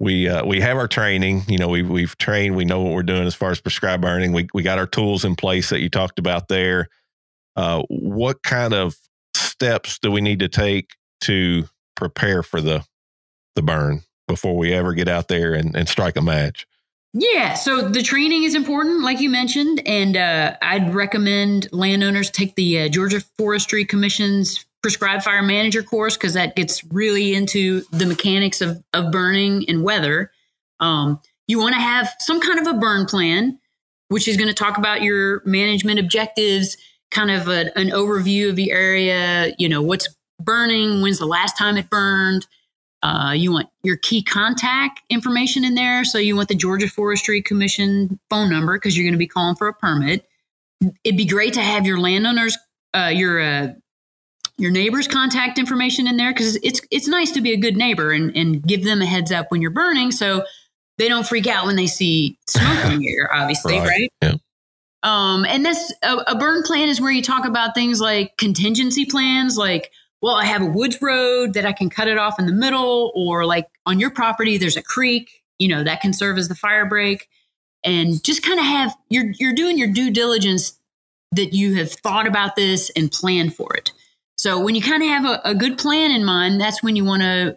[0.00, 3.02] we uh, we have our training, you know, we've we've trained, we know what we're
[3.02, 4.32] doing as far as prescribed burning.
[4.32, 6.88] We we got our tools in place that you talked about there.
[7.56, 8.96] Uh, what kind of
[9.34, 10.90] steps do we need to take
[11.22, 12.84] to prepare for the
[13.54, 14.02] the burn?
[14.26, 16.66] before we ever get out there and, and strike a match.
[17.12, 22.56] Yeah, so the training is important, like you mentioned, and uh, I'd recommend landowners take
[22.56, 28.04] the uh, Georgia Forestry Commission's prescribed fire manager course because that gets really into the
[28.04, 30.30] mechanics of, of burning and weather.
[30.78, 33.58] Um, you want to have some kind of a burn plan,
[34.08, 36.76] which is going to talk about your management objectives,
[37.10, 39.54] kind of a, an overview of the area.
[39.58, 40.06] You know, what's
[40.38, 42.46] burning, when's the last time it burned
[43.04, 46.04] uh, you want your key contact information in there.
[46.04, 49.56] So you want the Georgia Forestry Commission phone number because you're going to be calling
[49.56, 50.26] for a permit.
[51.04, 52.56] It'd be great to have your landowners,
[52.94, 53.68] uh, your uh,
[54.56, 58.12] your neighbors' contact information in there because it's it's nice to be a good neighbor
[58.12, 60.44] and, and give them a heads up when you're burning so
[60.98, 63.28] they don't freak out when they see smoke in here.
[63.32, 63.88] Obviously, right?
[63.88, 64.12] right?
[64.22, 64.34] Yeah.
[65.02, 69.04] Um, and this a, a burn plan is where you talk about things like contingency
[69.04, 69.90] plans, like
[70.22, 73.12] well, I have a woods road that I can cut it off in the middle,
[73.14, 76.54] or like on your property, there's a creek, you know, that can serve as the
[76.54, 77.28] fire break.
[77.84, 80.78] And just kind of have you're you're doing your due diligence
[81.32, 83.92] that you have thought about this and planned for it.
[84.36, 87.04] So when you kind of have a, a good plan in mind, that's when you
[87.04, 87.56] want to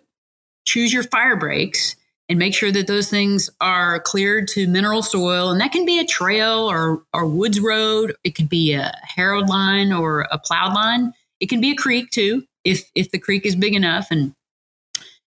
[0.66, 1.96] choose your fire breaks
[2.30, 5.50] and make sure that those things are cleared to mineral soil.
[5.50, 8.16] And that can be a trail or, or woods road.
[8.24, 11.14] It could be a harrowed line or a plowed line.
[11.40, 14.34] It can be a creek too if if the creek is big enough and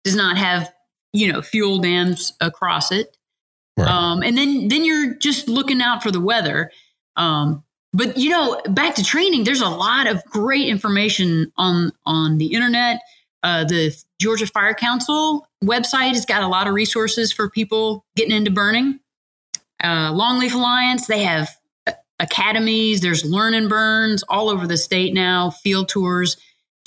[0.03, 0.71] does not have
[1.13, 3.15] you know fuel dams across it.
[3.77, 3.88] Right.
[3.88, 6.71] Um, and then then you're just looking out for the weather.
[7.15, 7.63] Um,
[7.98, 12.54] but you know, back to training, there's a lot of great information on on the
[12.54, 13.02] internet.
[13.43, 18.35] Uh, the Georgia Fire Council website has got a lot of resources for people getting
[18.35, 19.00] into burning.
[19.83, 21.50] Uh, Longleaf Alliance, they have
[22.19, 23.02] academies.
[23.02, 26.37] There's learn and burns all over the state now, field tours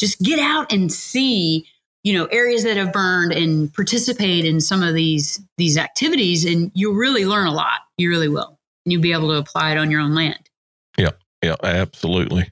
[0.00, 1.66] just get out and see
[2.02, 6.72] you know areas that have burned and participate in some of these these activities and
[6.74, 9.78] you'll really learn a lot you really will and you'll be able to apply it
[9.78, 10.49] on your own land
[10.98, 11.10] yeah
[11.42, 12.50] yeah absolutely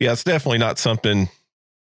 [0.00, 1.28] yeah it's definitely not something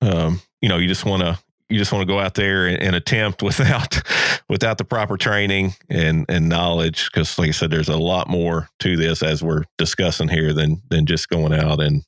[0.03, 1.39] um, you know you just want to
[1.71, 4.03] you just want to go out there and, and attempt without
[4.49, 7.11] without the proper training and and knowledge.
[7.11, 10.83] Because, like I said, there's a lot more to this as we're discussing here than
[10.91, 12.03] than just going out and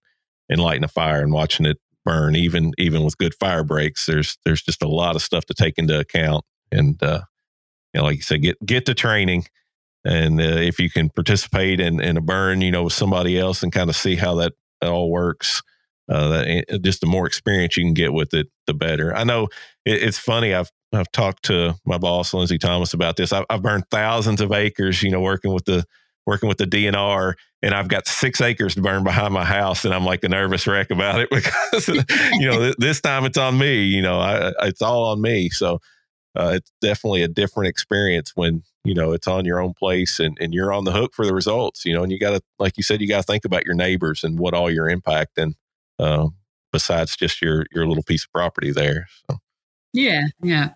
[0.51, 2.37] and lighting a fire and watching it burn.
[2.37, 5.79] Even even with good fire breaks, there's there's just a lot of stuff to take
[5.79, 6.45] into account.
[6.71, 7.23] And uh,
[7.95, 9.47] you know, like you said, get get the training.
[10.05, 13.63] And uh, if you can participate in, in a burn, you know, with somebody else
[13.63, 15.63] and kind of see how that all works,
[16.09, 19.15] uh, that, eh, just the more experience you can get with it, the better.
[19.15, 19.45] I know
[19.85, 20.55] it, it's funny.
[20.55, 23.33] I've I've talked to my boss Lindsay Thomas about this.
[23.33, 25.85] I've, I've burned thousands of acres, you know, working with the
[26.27, 29.95] working with the DNR, and I've got six acres to burn behind my house, and
[29.95, 33.59] I'm like a nervous wreck about it because you know th- this time it's on
[33.59, 33.85] me.
[33.85, 35.49] You know, I, it's all on me.
[35.51, 35.81] So
[36.35, 40.37] uh, it's definitely a different experience when you know it's on your own place and,
[40.41, 41.85] and you're on the hook for the results.
[41.85, 43.75] You know, and you got to, like you said, you got to think about your
[43.75, 45.55] neighbors and what all your impact and
[45.99, 46.29] uh,
[46.73, 49.09] besides just your your little piece of property there.
[49.31, 49.39] So.
[49.93, 50.71] Yeah, yeah.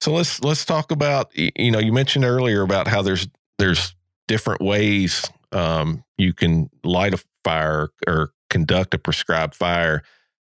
[0.00, 3.28] So let's let's talk about you know you mentioned earlier about how there's
[3.58, 3.94] there's
[4.26, 10.02] different ways um, you can light a fire or conduct a prescribed fire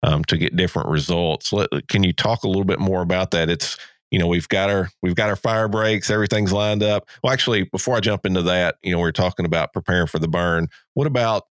[0.04, 1.52] um, to get different results.
[1.52, 3.48] Let, can you talk a little bit more about that?
[3.48, 3.76] It's
[4.10, 7.08] you know we've got our we've got our fire breaks, everything's lined up.
[7.22, 10.28] Well, actually, before I jump into that, you know we're talking about preparing for the
[10.28, 10.68] burn.
[10.92, 11.44] What about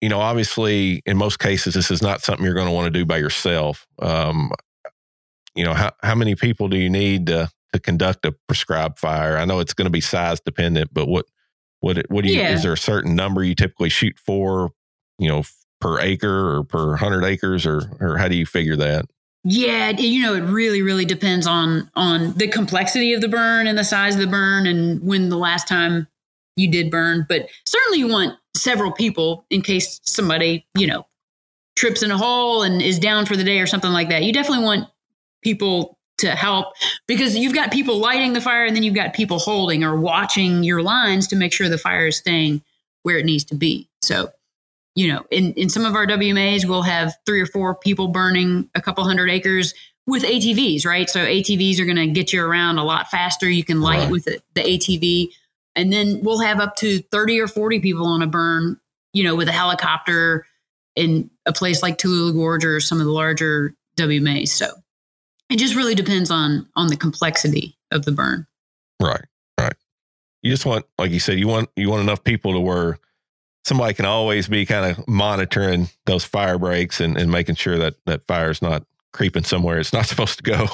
[0.00, 2.98] you know obviously in most cases this is not something you're going to want to
[2.98, 3.86] do by yourself.
[4.00, 4.52] Um,
[5.54, 9.36] you know how how many people do you need to to conduct a prescribed fire?
[9.36, 11.26] I know it's going to be size dependent, but what
[11.80, 12.40] what what do you?
[12.40, 12.52] Yeah.
[12.52, 14.70] Is there a certain number you typically shoot for?
[15.18, 15.42] You know,
[15.86, 19.06] per acre or per hundred acres, or or how do you figure that?
[19.44, 23.78] Yeah, you know, it really, really depends on on the complexity of the burn and
[23.78, 26.08] the size of the burn and when the last time
[26.56, 27.24] you did burn.
[27.28, 31.06] But certainly, you want several people in case somebody, you know,
[31.76, 34.24] trips in a hole and is down for the day or something like that.
[34.24, 34.88] You definitely want
[35.42, 36.72] people to help
[37.06, 40.64] because you've got people lighting the fire and then you've got people holding or watching
[40.64, 42.62] your lines to make sure the fire is staying
[43.02, 43.88] where it needs to be.
[44.02, 44.30] So,
[44.96, 48.68] you know, in, in some of our WMAs, we'll have three or four people burning
[48.74, 49.74] a couple hundred acres
[50.06, 51.08] with ATVs, right?
[51.08, 53.48] So ATVs are going to get you around a lot faster.
[53.48, 54.10] You can light right.
[54.10, 55.28] with the, the ATV.
[55.76, 58.80] And then we'll have up to 30 or 40 people on a burn,
[59.12, 60.46] you know, with a helicopter
[60.94, 64.48] in a place like Tallulah Gorge or some of the larger WMAs.
[64.48, 64.68] So
[65.50, 68.46] it just really depends on on the complexity of the burn.
[69.00, 69.24] Right,
[69.60, 69.74] right.
[70.42, 72.98] You just want, like you said, you want you want enough people to where
[73.66, 77.96] somebody can always be kind of monitoring those fire breaks and, and making sure that
[78.06, 80.66] that fire is not creeping somewhere it's not supposed to go.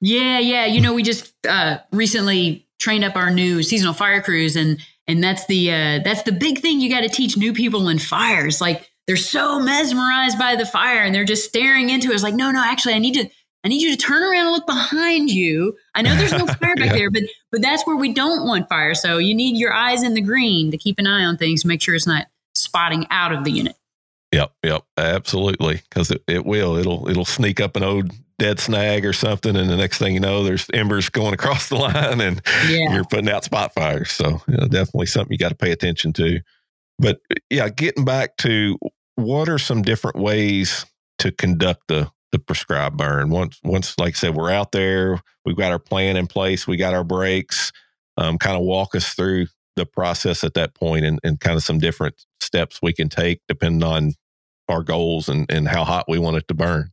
[0.00, 0.64] Yeah, yeah.
[0.66, 4.78] You know, we just uh, recently trained up our new seasonal fire crews, and
[5.08, 7.98] and that's the uh, that's the big thing you got to teach new people in
[7.98, 8.60] fires.
[8.60, 12.14] Like they're so mesmerized by the fire, and they're just staring into it.
[12.14, 13.28] It's like, no, no, actually, I need to
[13.68, 15.76] I need you to turn around and look behind you.
[15.94, 16.92] I know there's no fire back yeah.
[16.92, 18.94] there, but but that's where we don't want fire.
[18.94, 21.82] So you need your eyes in the green to keep an eye on things, make
[21.82, 23.76] sure it's not spotting out of the unit.
[24.32, 25.82] Yep, yep, absolutely.
[25.86, 26.76] Because it, it will.
[26.76, 30.20] It'll it'll sneak up an old dead snag or something, and the next thing you
[30.20, 32.40] know, there's embers going across the line, and
[32.70, 32.94] yeah.
[32.94, 34.10] you're putting out spot fires.
[34.10, 36.40] So you know, definitely something you got to pay attention to.
[36.98, 38.78] But yeah, getting back to
[39.16, 40.86] what are some different ways
[41.18, 43.30] to conduct the the prescribed burn.
[43.30, 46.76] Once, once, like I said, we're out there, we've got our plan in place, we
[46.76, 47.72] got our breaks.
[48.16, 51.62] Um, kind of walk us through the process at that point and, and kind of
[51.62, 54.14] some different steps we can take depending on
[54.68, 56.90] our goals and, and how hot we want it to burn.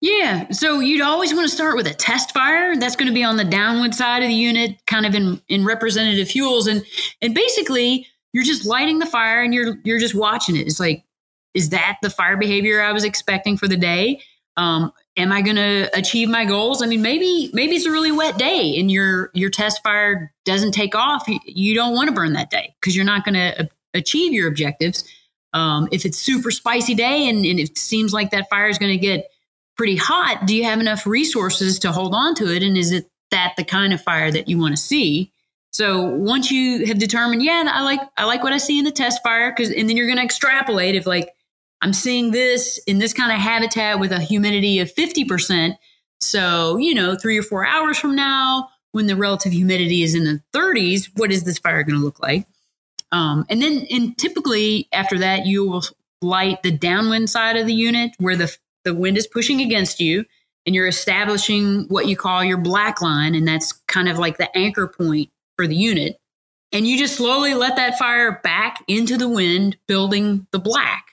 [0.00, 0.48] Yeah.
[0.50, 2.74] So you'd always want to start with a test fire.
[2.76, 5.64] That's going to be on the downward side of the unit, kind of in, in
[5.64, 6.66] representative fuels.
[6.66, 6.84] And
[7.20, 10.66] and basically you're just lighting the fire and you're you're just watching it.
[10.66, 11.04] It's like,
[11.52, 14.22] is that the fire behavior I was expecting for the day?
[14.60, 16.82] Um, am I going to achieve my goals?
[16.82, 20.72] I mean, maybe maybe it's a really wet day and your your test fire doesn't
[20.72, 21.26] take off.
[21.46, 25.08] You, don't want to burn that day because you're not going to achieve your objectives.
[25.54, 28.92] Um, if it's super spicy day and, and it seems like that fire is going
[28.92, 29.30] to get
[29.78, 32.62] pretty hot, do you have enough resources to hold on to it?
[32.62, 35.32] And is it that the kind of fire that you want to see?
[35.72, 38.90] So once you have determined, yeah, I like I like what I see in the
[38.90, 41.30] test fire, because and then you're going to extrapolate if like
[41.82, 45.76] I'm seeing this in this kind of habitat with a humidity of 50%.
[46.20, 50.24] So, you know, three or four hours from now, when the relative humidity is in
[50.24, 52.46] the 30s, what is this fire going to look like?
[53.12, 55.82] Um, and then, and typically after that, you will
[56.22, 58.54] light the downwind side of the unit where the,
[58.84, 60.24] the wind is pushing against you,
[60.66, 63.34] and you're establishing what you call your black line.
[63.34, 66.20] And that's kind of like the anchor point for the unit.
[66.72, 71.06] And you just slowly let that fire back into the wind, building the black.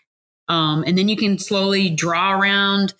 [0.49, 2.93] Um, and then you can slowly draw around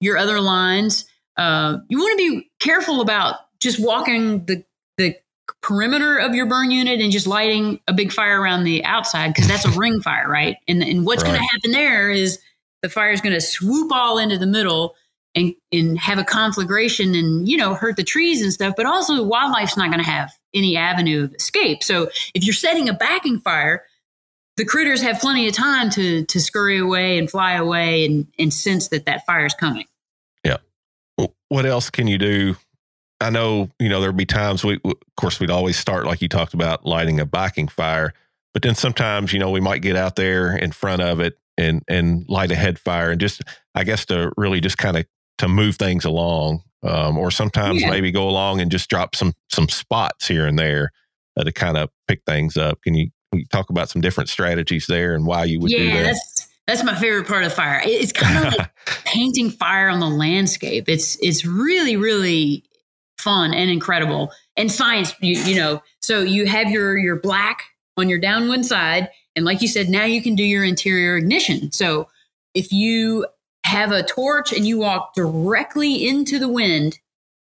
[0.00, 1.04] your other lines.
[1.36, 4.64] uh, you want to be careful about just walking the
[4.98, 5.16] the
[5.62, 9.48] perimeter of your burn unit and just lighting a big fire around the outside because
[9.48, 10.56] that's a ring fire, right?
[10.68, 11.30] And and what's right.
[11.30, 12.38] going to happen there is
[12.82, 14.94] the fire is going to swoop all into the middle
[15.34, 18.74] and and have a conflagration and you know hurt the trees and stuff.
[18.76, 21.82] But also the wildlife's not going to have any avenue of escape.
[21.82, 23.84] So if you're setting a backing fire,
[24.56, 28.52] the critters have plenty of time to to scurry away and fly away and and
[28.52, 29.86] sense that that fire is coming.
[30.44, 30.58] Yeah.
[31.48, 32.56] What else can you do
[33.22, 36.28] I know, you know, there'd be times we, of course, we'd always start like you
[36.28, 38.14] talked about lighting a backing fire,
[38.52, 41.82] but then sometimes, you know, we might get out there in front of it and
[41.86, 43.42] and light a head fire and just,
[43.74, 45.06] I guess, to really just kind of
[45.38, 47.90] to move things along, um, or sometimes yeah.
[47.90, 50.90] maybe go along and just drop some some spots here and there
[51.36, 52.82] uh, to kind of pick things up.
[52.82, 55.86] Can you, you, talk about some different strategies there and why you would yeah, do
[55.88, 56.02] that?
[56.02, 57.82] That's- that's my favorite part of fire.
[57.84, 58.70] It's kind of like
[59.04, 60.88] painting fire on the landscape.
[60.88, 62.64] It's it's really really
[63.18, 64.32] fun and incredible.
[64.56, 67.64] And science, you, you know, so you have your your black
[67.96, 71.72] on your downwind side, and like you said, now you can do your interior ignition.
[71.72, 72.08] So
[72.54, 73.26] if you
[73.64, 76.98] have a torch and you walk directly into the wind,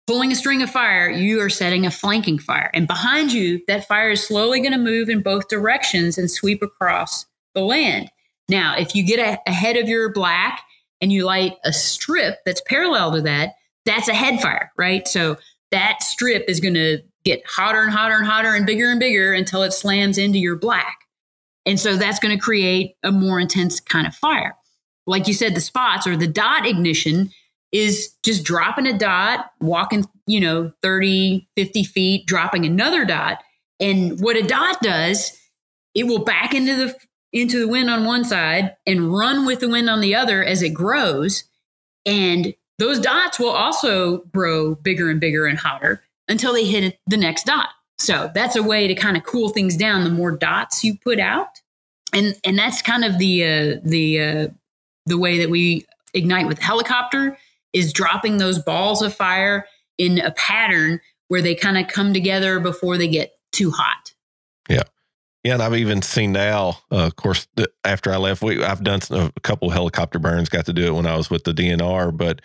[0.07, 2.70] pulling a string of fire, you are setting a flanking fire.
[2.74, 6.62] And behind you, that fire is slowly going to move in both directions and sweep
[6.62, 8.11] across the land.
[8.48, 10.62] Now, if you get a, ahead of your black
[11.00, 13.55] and you light a strip that's parallel to that,
[13.86, 15.07] that's a head fire, right?
[15.09, 15.36] So
[15.70, 19.32] that strip is going to get hotter and hotter and hotter and bigger and bigger
[19.32, 20.98] until it slams into your black.
[21.66, 24.55] And so that's going to create a more intense kind of fire.
[25.07, 27.30] Like you said, the spots or the dot ignition
[27.75, 33.43] is just dropping a dot, walking, you know, 30, 50 feet, dropping another dot.
[33.81, 35.37] And what a dot does,
[35.93, 36.97] it will back into the
[37.33, 40.62] into the wind on one side and run with the wind on the other as
[40.62, 41.43] it grows.
[42.07, 47.16] And those dots will also grow bigger and bigger and hotter until they hit the
[47.16, 47.70] next dot.
[47.99, 50.05] So that's a way to kind of cool things down.
[50.05, 51.49] The more dots you put out,
[52.12, 54.49] and and that's kind of the uh, the uh,
[55.07, 57.37] the way that we ignite with helicopter
[57.75, 59.66] is dropping those balls of fire
[59.99, 64.14] in a pattern where they kind of come together before they get too hot.
[64.68, 64.83] Yeah.
[65.43, 66.79] Yeah, and I've even seen now.
[66.91, 67.47] Uh, of course,
[67.85, 70.49] after I left, we I've done a couple helicopter burns.
[70.49, 72.41] Got to do it when I was with the DNR, but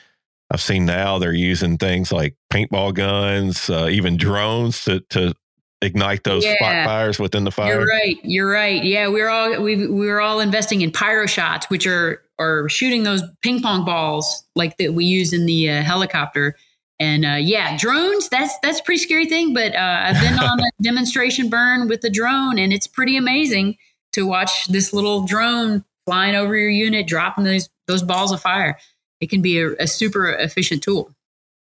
[0.51, 5.33] I've seen now they're using things like paintball guns, uh, even drones to to
[5.81, 6.55] ignite those yeah.
[6.55, 7.75] spot fires within the fire.
[7.75, 8.17] You're right.
[8.23, 8.83] You're right.
[8.83, 13.21] Yeah, we're all we we're all investing in pyro shots, which are are shooting those
[13.41, 16.55] ping pong balls like that we use in the uh, helicopter.
[16.99, 18.27] And uh, yeah, drones.
[18.29, 19.53] That's that's a pretty scary thing.
[19.53, 23.77] But uh, I've been on a demonstration burn with a drone, and it's pretty amazing
[24.13, 28.77] to watch this little drone flying over your unit, dropping those those balls of fire
[29.21, 31.13] it can be a, a super efficient tool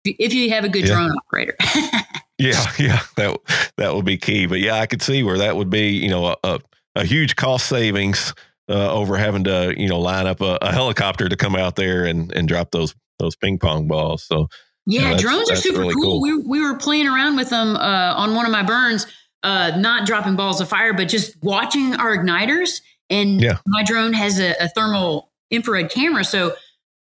[0.04, 0.94] if you have a good yeah.
[0.94, 1.56] drone operator.
[2.38, 3.38] yeah, yeah, that
[3.76, 4.46] that would be key.
[4.46, 6.60] But yeah, I could see where that would be, you know, a, a,
[6.94, 8.32] a huge cost savings
[8.68, 12.04] uh, over having to, you know, line up a, a, helicopter to come out there
[12.04, 14.22] and and drop those those ping pong balls.
[14.22, 14.48] So
[14.86, 16.20] yeah, drones are super really cool.
[16.20, 16.22] cool.
[16.22, 19.06] We we were playing around with them uh, on one of my burns,
[19.42, 22.80] uh, not dropping balls of fire, but just watching our igniters.
[23.10, 23.58] And yeah.
[23.66, 26.54] my drone has a, a thermal infrared camera, so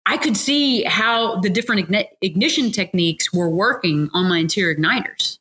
[0.07, 5.39] I could see how the different ignition techniques were working on my interior igniters.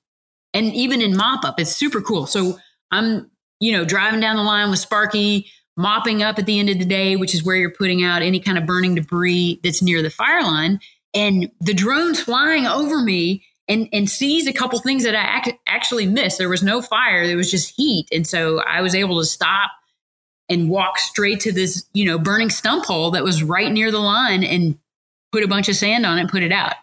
[0.54, 2.28] And even in mop up, it's super cool.
[2.28, 2.58] So
[2.92, 6.80] I'm, you know, driving down the line with Sparky, mopping up at the end of
[6.80, 10.02] the day, which is where you're putting out any kind of burning debris that's near
[10.02, 10.80] the fire line.
[11.14, 15.60] And the drone's flying over me and, and sees a couple things that I ac-
[15.68, 16.38] actually missed.
[16.38, 18.08] There was no fire, there was just heat.
[18.12, 19.72] And so I was able to stop
[20.50, 24.00] and walk straight to this, you know, burning stump hole that was right near the
[24.00, 24.78] line and
[25.32, 26.74] put a bunch of sand on it put it out.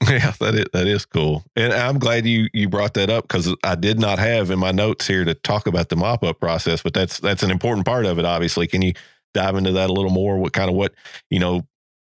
[0.08, 3.52] Yeah, that is that is cool, and I'm glad you you brought that up because
[3.64, 6.82] I did not have in my notes here to talk about the mop up process,
[6.82, 8.24] but that's that's an important part of it.
[8.24, 8.92] Obviously, can you
[9.34, 10.38] dive into that a little more?
[10.38, 10.94] What kind of what
[11.30, 11.66] you know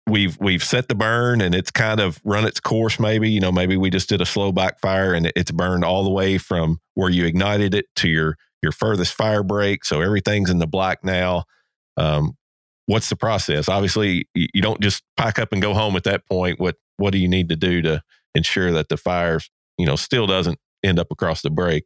[0.08, 3.00] we've we've set the burn and it's kind of run its course.
[3.00, 6.10] Maybe you know maybe we just did a slow backfire and it's burned all the
[6.10, 9.84] way from where you ignited it to your your furthest fire break.
[9.86, 11.44] So everything's in the black now.
[11.98, 12.38] Um,
[12.86, 13.70] what's the process?
[13.70, 16.60] Obviously, you don't just pack up and go home at that point.
[16.60, 18.01] What what do you need to do to
[18.34, 19.38] ensure that the fire,
[19.78, 21.84] you know, still doesn't end up across the break?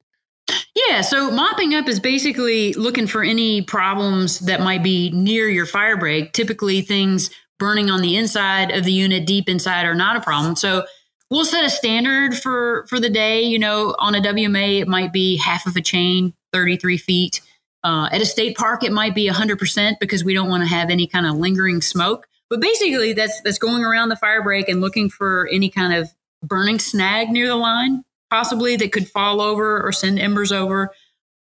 [0.76, 5.66] Yeah, so mopping up is basically looking for any problems that might be near your
[5.66, 6.34] fire break.
[6.34, 10.56] Typically, things burning on the inside of the unit, deep inside, are not a problem.
[10.56, 10.86] So
[11.32, 13.42] we'll set a standard for for the day.
[13.42, 17.42] You know, on a WMA, it might be half of a chain, 33 feet.
[17.84, 20.92] Uh, at a state park, it might be 100% because we don't want to have
[20.92, 22.28] any kind of lingering smoke.
[22.50, 26.10] But basically, that's that's going around the fire break and looking for any kind of
[26.44, 30.92] burning snag near the line, possibly that could fall over or send embers over,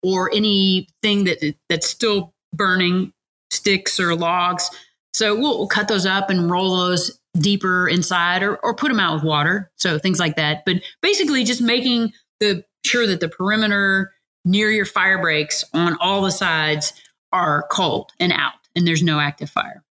[0.03, 3.13] or anything that that's still burning,
[3.51, 4.69] sticks or logs.
[5.13, 8.99] So we'll, we'll cut those up and roll those deeper inside, or or put them
[8.99, 9.71] out with water.
[9.77, 10.63] So things like that.
[10.65, 14.13] But basically, just making the sure that the perimeter
[14.45, 16.93] near your fire breaks on all the sides
[17.33, 19.83] are cold and out, and there's no active fire.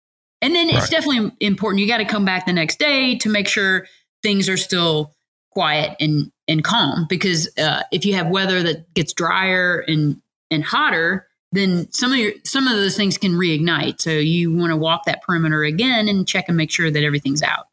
[0.45, 1.81] And then it's definitely important.
[1.81, 3.87] You got to come back the next day to make sure
[4.21, 5.15] things are still
[5.49, 7.07] quiet and and calm.
[7.09, 10.21] Because uh, if you have weather that gets drier and
[10.51, 13.99] and hotter, then some of your some of those things can reignite.
[13.99, 17.41] So you want to walk that perimeter again and check and make sure that everything's
[17.41, 17.65] out.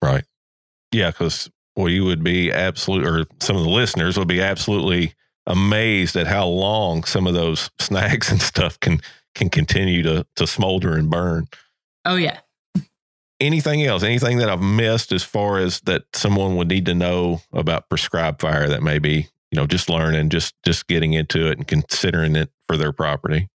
[0.00, 0.24] Right.
[0.92, 5.12] Yeah, because well, you would be absolute, or some of the listeners would be absolutely
[5.46, 9.02] amazed at how long some of those snags and stuff can
[9.34, 11.48] can continue to to smolder and burn.
[12.04, 12.40] Oh yeah.
[13.40, 14.02] Anything else?
[14.02, 18.40] Anything that I've missed as far as that someone would need to know about prescribed
[18.40, 22.50] fire that maybe you know just learning, just just getting into it and considering it
[22.68, 23.48] for their property.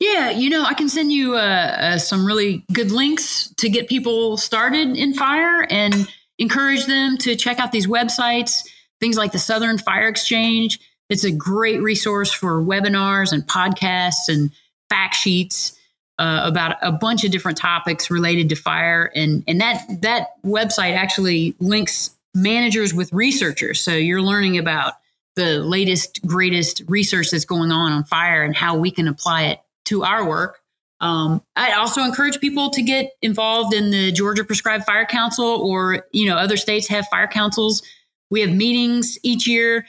[0.00, 3.88] Yeah, you know, I can send you uh, uh, some really good links to get
[3.88, 8.68] people started in fire and encourage them to check out these websites,
[9.00, 10.80] things like the Southern Fire Exchange.
[11.08, 14.50] It's a great resource for webinars and podcasts and
[14.90, 15.78] fact sheets
[16.18, 20.94] uh, about a bunch of different topics related to fire, and and that that website
[20.96, 23.80] actually links managers with researchers.
[23.80, 24.94] So you're learning about
[25.34, 29.60] the latest, greatest research that's going on on fire and how we can apply it
[29.86, 30.60] to our work.
[31.00, 36.06] Um, I also encourage people to get involved in the Georgia Prescribed Fire Council, or
[36.12, 37.82] you know, other states have fire councils.
[38.30, 39.86] We have meetings each year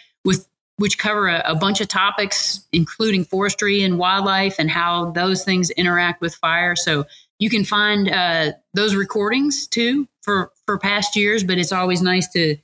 [0.77, 5.69] which cover a, a, bunch of topics, including forestry and wildlife and how those things
[5.71, 6.75] interact with fire.
[6.75, 7.05] So
[7.39, 11.43] you can find uh, those recordings too for for past years.
[11.43, 12.57] But it's always nice to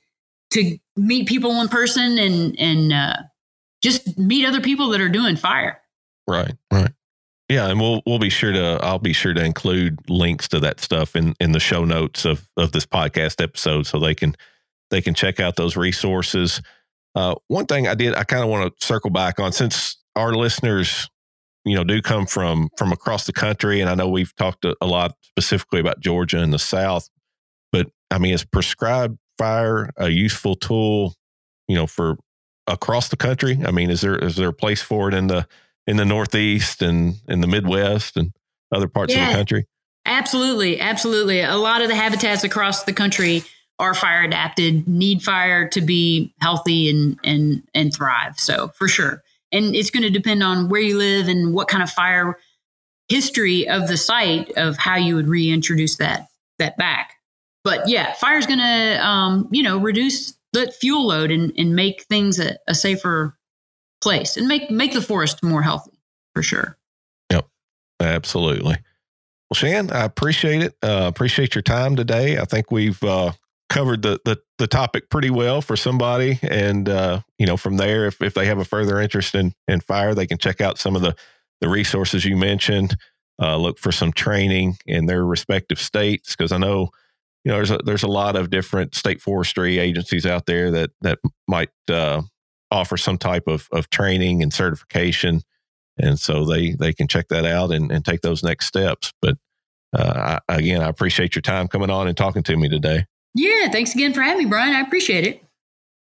[0.51, 3.15] to meet people in person and and uh,
[3.81, 5.79] just meet other people that are doing fire.
[6.27, 6.91] Right, right.
[7.49, 10.79] Yeah, and we'll we'll be sure to I'll be sure to include links to that
[10.79, 14.35] stuff in in the show notes of of this podcast episode so they can
[14.91, 16.61] they can check out those resources.
[17.19, 20.33] Uh, one thing I did, I kind of want to circle back on since our
[20.33, 21.09] listeners,
[21.65, 24.73] you know, do come from from across the country, and I know we've talked a,
[24.79, 27.09] a lot specifically about Georgia and the South,
[27.73, 31.13] but I mean, is prescribed fire a useful tool,
[31.67, 32.15] you know, for
[32.67, 33.59] across the country?
[33.65, 35.45] I mean, is there is there a place for it in the
[35.87, 38.31] in the Northeast and in the Midwest and
[38.73, 39.65] other parts yeah, of the country?
[40.05, 41.41] Absolutely, absolutely.
[41.41, 43.43] A lot of the habitats across the country
[43.79, 48.39] are fire adapted, need fire to be healthy and and and thrive.
[48.39, 49.23] So for sure.
[49.51, 52.37] And it's going to depend on where you live and what kind of fire
[53.07, 56.27] history of the site of how you would reintroduce that
[56.59, 57.13] that back.
[57.63, 62.03] But yeah, fire's going to um, you know reduce the fuel load and, and make
[62.03, 63.37] things a, a safer
[64.01, 65.99] place and make make the forest more healthy
[66.35, 66.77] for sure.
[67.31, 67.47] Yep,
[67.99, 68.77] absolutely.
[69.49, 70.75] Well, Shan, I appreciate it.
[70.83, 72.37] Uh, appreciate your time today.
[72.37, 73.31] I think we've uh,
[73.69, 78.07] covered the, the the topic pretty well for somebody, and uh, you know, from there,
[78.07, 80.95] if if they have a further interest in in fire, they can check out some
[80.95, 81.15] of the
[81.61, 82.97] the resources you mentioned.
[83.41, 86.89] Uh, look for some training in their respective states because I know
[87.45, 90.89] you know there's a, there's a lot of different state forestry agencies out there that
[91.01, 92.23] that might uh,
[92.71, 95.41] offer some type of of training and certification,
[95.97, 99.13] and so they they can check that out and, and take those next steps.
[99.21, 99.37] But
[99.93, 103.05] uh, I, again, I appreciate your time coming on and talking to me today.
[103.33, 104.75] Yeah, thanks again for having me, Brian.
[104.75, 105.43] I appreciate it.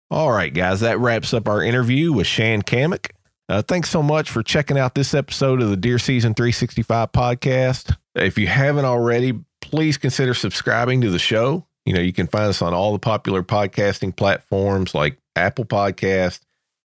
[0.10, 3.12] All right, guys, that wraps up our interview with Shan Cammack.
[3.48, 7.96] Uh, thanks so much for checking out this episode of the Deer Season 365 podcast.
[8.16, 11.66] If you haven't already, please consider subscribing to the show.
[11.86, 16.42] You know, you can find us on all the popular podcasting platforms like Apple Podcast,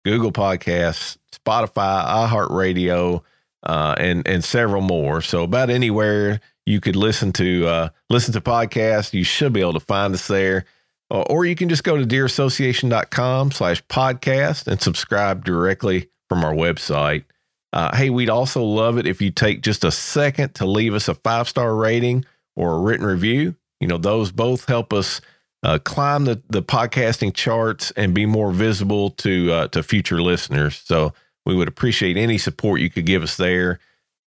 [0.05, 3.23] Google Podcasts, Spotify, iHeartRadio,
[3.62, 5.23] uh, and and several more.
[5.23, 9.12] So about anywhere you could listen to uh, listen to podcasts.
[9.12, 10.64] You should be able to find us there.
[11.10, 16.54] Uh, or you can just go to deerassociation.com slash podcast and subscribe directly from our
[16.54, 17.24] website.
[17.72, 21.08] Uh, hey, we'd also love it if you take just a second to leave us
[21.08, 22.24] a five star rating
[22.56, 23.56] or a written review.
[23.80, 25.20] You know, those both help us
[25.62, 30.80] uh, climb the, the podcasting charts and be more visible to uh, to future listeners.
[30.84, 31.12] So
[31.44, 33.80] we would appreciate any support you could give us there.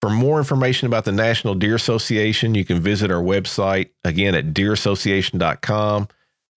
[0.06, 4.54] For more information about the National Deer Association, you can visit our website again at
[4.54, 6.08] deerassociation.com.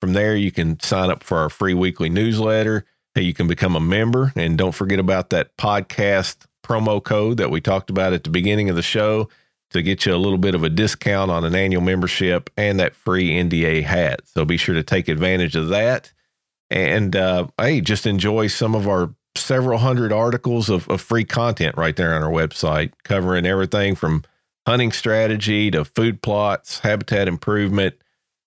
[0.03, 2.85] From there, you can sign up for our free weekly newsletter.
[3.15, 4.35] Hey, you can become a member.
[4.37, 8.69] And don't forget about that podcast promo code that we talked about at the beginning
[8.69, 9.31] of the show.
[9.71, 12.95] to get you a little bit of a discount on an annual membership and that
[12.95, 14.21] free NDA hat.
[14.27, 16.13] So be sure to take advantage of that.
[16.69, 21.77] And uh, hey, just enjoy some of our several hundred articles of, of free content
[21.77, 24.25] right there on our website, covering everything from
[24.67, 27.95] hunting strategy to food plots, habitat improvement,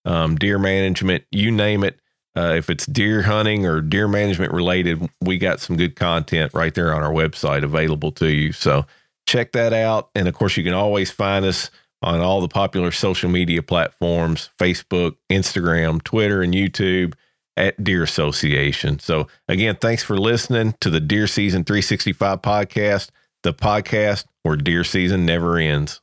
[0.05, 1.99] um, deer management, you name it.
[2.35, 6.73] Uh, if it's deer hunting or deer management related, we got some good content right
[6.75, 8.53] there on our website available to you.
[8.53, 8.85] So
[9.27, 10.09] check that out.
[10.15, 11.69] And of course, you can always find us
[12.01, 17.13] on all the popular social media platforms Facebook, Instagram, Twitter, and YouTube
[17.57, 18.99] at Deer Association.
[18.99, 23.09] So, again, thanks for listening to the Deer Season 365 podcast,
[23.43, 26.01] the podcast where deer season never ends.